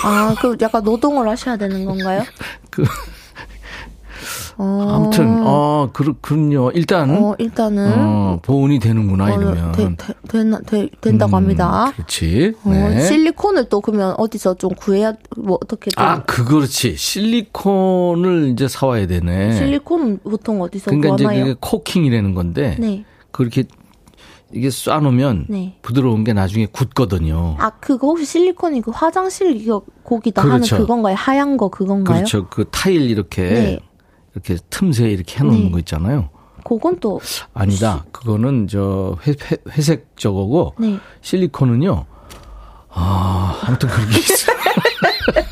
[0.04, 2.22] 아, 그 약간 노동을 하셔야 되는 건가요?
[2.70, 2.82] 그
[4.58, 6.70] 어, 아무튼 어 그렇군요.
[6.72, 11.92] 일단 어, 일단은 어, 보온이 되는구나 어, 이러면 되, 되, 되나, 되, 된다고 음, 합니다.
[11.96, 12.54] 그렇지.
[12.64, 13.00] 어, 네.
[13.00, 16.96] 실리콘을 또 그러면 어디서 좀 구해야 뭐 어떻게 좀 아, 그렇지.
[16.96, 19.52] 실리콘을 이제 사와야 되네.
[19.52, 21.44] 실리콘은 보통 어디서 그러니까 이제 구하나요?
[21.44, 23.04] 그게 코킹이라는 건데 네.
[23.30, 23.64] 그렇게
[24.54, 25.78] 이게 쏴놓으면 네.
[25.80, 27.56] 부드러운 게 나중에 굳거든요.
[27.58, 30.74] 아, 그거 혹시 실리콘이 그 화장실 이거 거기다 그렇죠.
[30.76, 31.14] 하는 그건가요?
[31.16, 32.16] 하얀 거 그건가요?
[32.16, 32.46] 그렇죠.
[32.48, 33.80] 그 타일 이렇게 네.
[34.34, 35.70] 이렇게 틈새 이렇게 해놓는 네.
[35.70, 36.28] 거 있잖아요.
[36.64, 37.20] 그건 또
[37.54, 38.04] 아니다.
[38.12, 39.34] 그거는 저 회,
[39.82, 40.98] 색 저거고 네.
[41.20, 42.06] 실리콘은요.
[42.90, 44.56] 아, 아무튼 그렇게 있어요.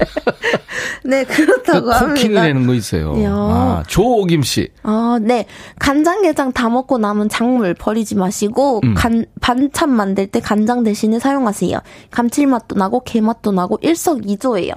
[1.04, 2.06] 네, 그렇다고 코킹을
[2.36, 2.42] 합니다.
[2.42, 3.16] 내는 거 있어요.
[3.16, 3.30] 이야.
[3.32, 4.68] 아, 조오김 씨.
[4.82, 5.46] 아, 네.
[5.78, 8.94] 간장게장 다 먹고 남은 작물 버리지 마시고 음.
[8.94, 11.78] 간 반찬 만들 때 간장 대신에 사용하세요.
[12.10, 14.74] 감칠맛도 나고 게맛도 나고 일석이조예요.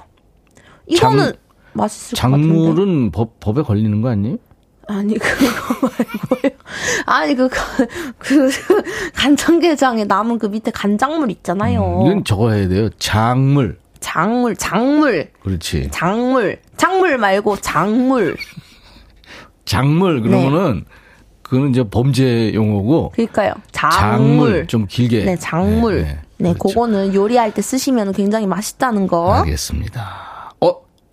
[0.88, 1.34] 이거는 장-
[1.74, 2.48] 맛있을 것 같은데.
[2.48, 4.38] 작물은 법, 법에 걸리는 거 아니에요?
[4.88, 6.52] 아니 그거 말고요.
[7.06, 8.52] 아니 그, 그, 그
[9.16, 12.02] 간장게장에 남은 그 밑에 간장물 있잖아요.
[12.02, 12.90] 음, 이건 저거 해야 돼요.
[13.00, 13.78] 작물.
[14.02, 15.88] 작물, 작물, 그렇지.
[15.92, 18.36] 작물, 작물 말고 작물.
[19.64, 20.84] 작물 그러면은
[21.42, 23.54] 그거는 이제 범죄 용어고 그러니까요.
[23.72, 23.98] 작물.
[23.98, 25.24] 작물 좀 길게.
[25.24, 26.02] 네, 작물.
[26.02, 26.54] 네, 네, 네.
[26.54, 26.68] 그렇죠.
[26.68, 29.36] 그거는 요리할 때 쓰시면 굉장히 맛있다는 거.
[29.36, 30.33] 알겠습니다.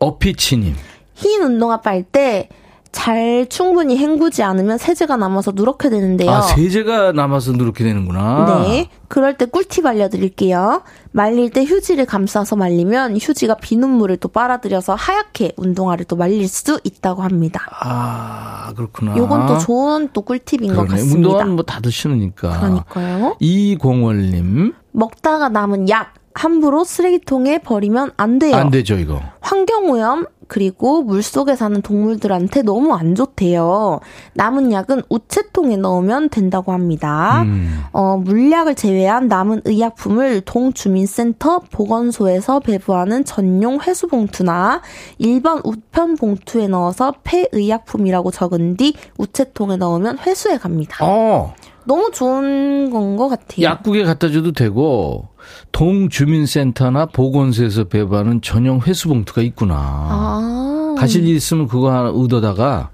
[0.00, 0.74] 어, 어피치님.
[1.14, 2.48] 흰 운동화 빨 때
[2.92, 6.28] 잘 충분히 헹구지 않으면 세제가 남아서 누렇게 되는데요.
[6.28, 8.64] 아, 세제가 남아서 누렇게 되는구나.
[8.66, 8.88] 네.
[9.06, 10.82] 그럴 때 꿀팁 알려드릴게요.
[11.12, 17.22] 말릴 때 휴지를 감싸서 말리면 휴지가 비눗물을 또 빨아들여서 하얗게 운동화를 또 말릴 수 있다고
[17.22, 17.60] 합니다.
[17.80, 19.16] 아, 그렇구나.
[19.16, 20.88] 요건 또 좋은 또 꿀팁인 것 그러네.
[20.90, 21.16] 같습니다.
[21.16, 22.58] 운동화는 뭐 다들 신으니까.
[22.58, 23.36] 그러니까요.
[23.38, 24.74] 이공월님.
[24.90, 28.56] 먹다가 남은 약 함부로 쓰레기통에 버리면 안 돼요.
[28.56, 29.20] 안 되죠, 이거.
[29.40, 34.00] 환경오염 그리고 물 속에 사는 동물들한테 너무 안 좋대요.
[34.34, 37.42] 남은 약은 우체통에 넣으면 된다고 합니다.
[37.42, 37.84] 음.
[37.92, 44.82] 어, 물약을 제외한 남은 의약품을 동주민센터 보건소에서 배부하는 전용 회수봉투나
[45.18, 50.96] 일반 우편 봉투에 넣어서 폐의약품이라고 적은 뒤 우체통에 넣으면 회수해 갑니다.
[51.00, 51.54] 어,
[51.90, 53.62] 너무 좋은 건 것 같아요.
[53.62, 55.28] 약국에 갖다 줘도 되고,
[55.72, 59.74] 동주민센터나 보건소에서 배부하는 전용 회수 봉투가 있구나.
[59.76, 60.94] 아.
[60.96, 62.90] 가실 일 있으면 그거 하나 얻어다가,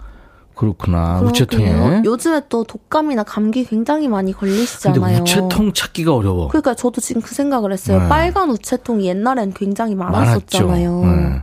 [0.55, 1.19] 그렇구나.
[1.19, 1.29] 그러게요.
[1.29, 2.03] 우체통에.
[2.07, 5.23] 요즘에 또 독감이나 감기 굉장히 많이 근데 걸리시잖아요.
[5.23, 6.49] 우체통 찾기가 어려워.
[6.49, 8.01] 그러니까 저도 지금 그 생각을 했어요.
[8.01, 8.09] 네.
[8.09, 9.95] 빨간 우체통이 옛날엔 굉장히.
[9.95, 11.01] 많았었잖아요.
[11.05, 11.43] 네.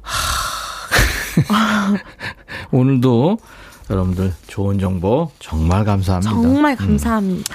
[0.00, 1.92] 하...
[2.72, 3.36] 오늘도
[3.90, 6.30] 여러분들 좋은 정보 정말 감사합니다.
[6.32, 7.54] 정말 감사합니다.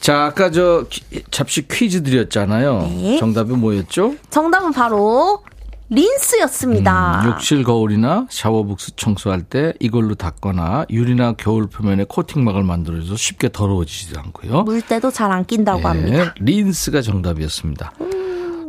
[0.00, 2.80] 자, 아까 저 퀴- 잡식 퀴즈 드렸잖아요.
[2.82, 3.18] 네.
[3.18, 4.14] 정답이 뭐였죠?
[4.30, 5.42] 정답은 바로
[5.90, 7.22] 린스였습니다.
[7.24, 14.18] 음, 욕실 거울이나 샤워북스 청소할 때 이걸로 닦거나 유리나 겨울 표면에 코팅막을 만들어줘서 쉽게 더러워지지도
[14.20, 14.62] 않고요.
[14.62, 16.34] 물때도 잘 안 낀다고 네, 합니다.
[16.40, 17.92] 린스가 정답이었습니다.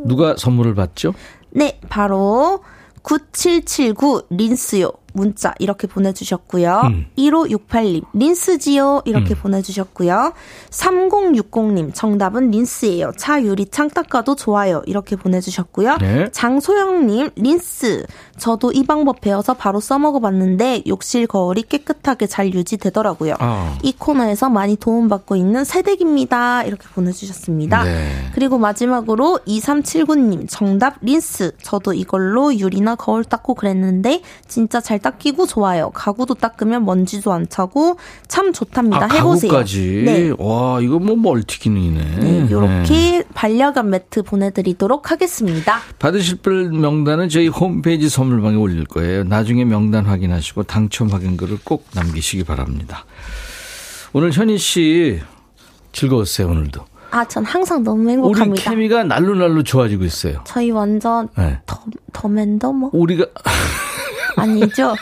[0.04, 1.14] 누가 선물을 받죠?
[1.50, 2.62] 네, 바로
[3.02, 4.90] 9779 린스요.
[5.16, 6.82] 문자 이렇게 보내주셨고요.
[6.84, 7.06] 음.
[7.18, 10.32] 1568님 린스지요 이렇게 보내주셨고요.
[10.70, 13.12] 3060님 정답은 린스예요.
[13.16, 15.96] 차 유리 창 닦아도 좋아요 이렇게 보내주셨고요.
[15.98, 16.30] 네.
[16.30, 18.06] 장소영님 린스
[18.38, 23.34] 저도 이 방법 배워서 바로 써먹어봤는데 욕실 거울이 깨끗하게 잘 유지되더라고요.
[23.38, 23.78] 아.
[23.82, 26.64] 이 코너에서 많이 도움받고 있는 새댁입니다.
[26.64, 27.84] 이렇게 보내주셨습니다.
[27.84, 28.12] 네.
[28.34, 35.90] 그리고 마지막으로 2379님 정답 린스 저도 이걸로 유리나 거울 닦고 그랬는데 진짜 잘 닦이고 좋아요.
[35.90, 39.04] 가구도 닦으면 먼지도 안 차고 참 좋답니다.
[39.04, 39.50] 아, 해보세요.
[39.52, 40.02] 가구까지.
[40.04, 40.32] 네.
[40.38, 42.04] 와, 이거 뭐 멀티 기능이네.
[42.16, 42.46] 네, 네.
[42.48, 45.78] 이렇게 반려견 매트 보내드리도록 하겠습니다.
[45.98, 49.24] 받으실 분 명단은 저희 홈페이지 선물방에 올릴 거예요.
[49.24, 53.04] 나중에 명단 확인하시고 당첨 확인글을 꼭 남기시기 바랍니다.
[54.12, 55.20] 오늘 현희 씨
[55.92, 56.84] 즐거웠어요, 오늘도.
[57.12, 58.70] 아, 전 항상 너무 우리 행복합니다.
[58.70, 60.42] 케미가 날로 날로 좋아지고 있어요.
[60.44, 61.60] 저희 완전 네.
[61.64, 61.80] 더,
[62.12, 62.90] 더맨더 뭐?
[62.92, 63.26] 우리가
[64.40, 64.94] 아니죠?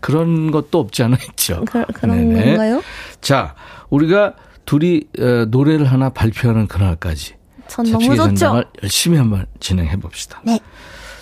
[0.00, 1.64] 그런 것도 없지 않아 있죠.
[1.66, 2.44] 그, 네네.
[2.44, 2.82] 건가요?
[3.20, 3.54] 자,
[3.88, 4.34] 우리가
[4.66, 7.34] 둘이 어, 노래를 하나 발표하는 그날까지
[7.68, 8.34] 전 너무 잡식의 좋죠?
[8.34, 10.40] 전당을 열심히 한번 진행해 봅시다.
[10.44, 10.58] 네.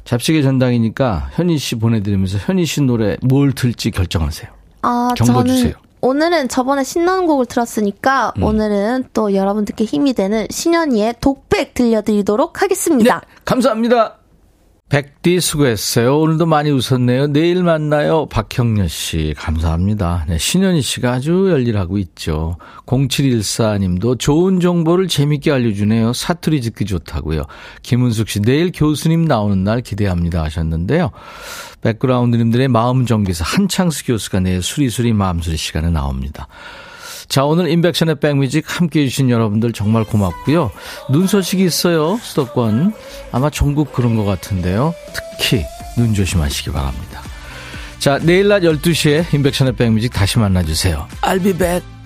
[0.05, 4.51] 잡식의 전당이니까 현희 씨 보내드리면서 현희 씨 노래 뭘 틀지 결정하세요.
[4.83, 5.73] 아, 정보 저는 주세요.
[5.77, 5.89] 음.
[6.01, 13.23] 오늘은 저번에 신나는 곡을 들었으니까 오늘은 또 여러분들께 힘이 되는 신현이의 독백 들려드리도록 네, 하겠습니다.
[13.45, 14.18] 감사합니다.
[14.89, 16.19] 백디 수고했어요.
[16.19, 17.27] 오늘도 많이 웃었네요.
[17.27, 18.25] 내일 만나요.
[18.27, 20.25] 박형렬 씨, 감사합니다.
[20.29, 22.57] 네, 신현희 씨가 아주 열일하고 있죠.
[22.87, 26.15] 0714 님도 좋은 정보를 재밌게 알려주네요.
[26.15, 27.45] 사투리 듣기 좋다고요.
[27.83, 31.11] 김은숙 씨, 내일 교수님 나오는 날 기대합니다 하셨는데요.
[31.83, 36.49] 백그라운드님들의 마음 정기사 한창수 교수가 내일 수리수리 마음수리 시간에 나옵니다.
[37.29, 40.71] 자, 오늘 인백션의 백뮤직 함께 해주신 여러분들 정말 고맙고요.
[41.11, 42.95] 눈 소식이 있어요, 수도권.
[43.33, 44.95] 아마 전국 그런 것 같은데요.
[45.13, 45.65] 특히
[45.97, 47.21] 눈 조심하시기 바랍니다.
[47.99, 51.07] 자, 내일 낮 12시에 인백션의 백뮤직 다시 만나주세요.
[51.23, 51.98] I'll be back.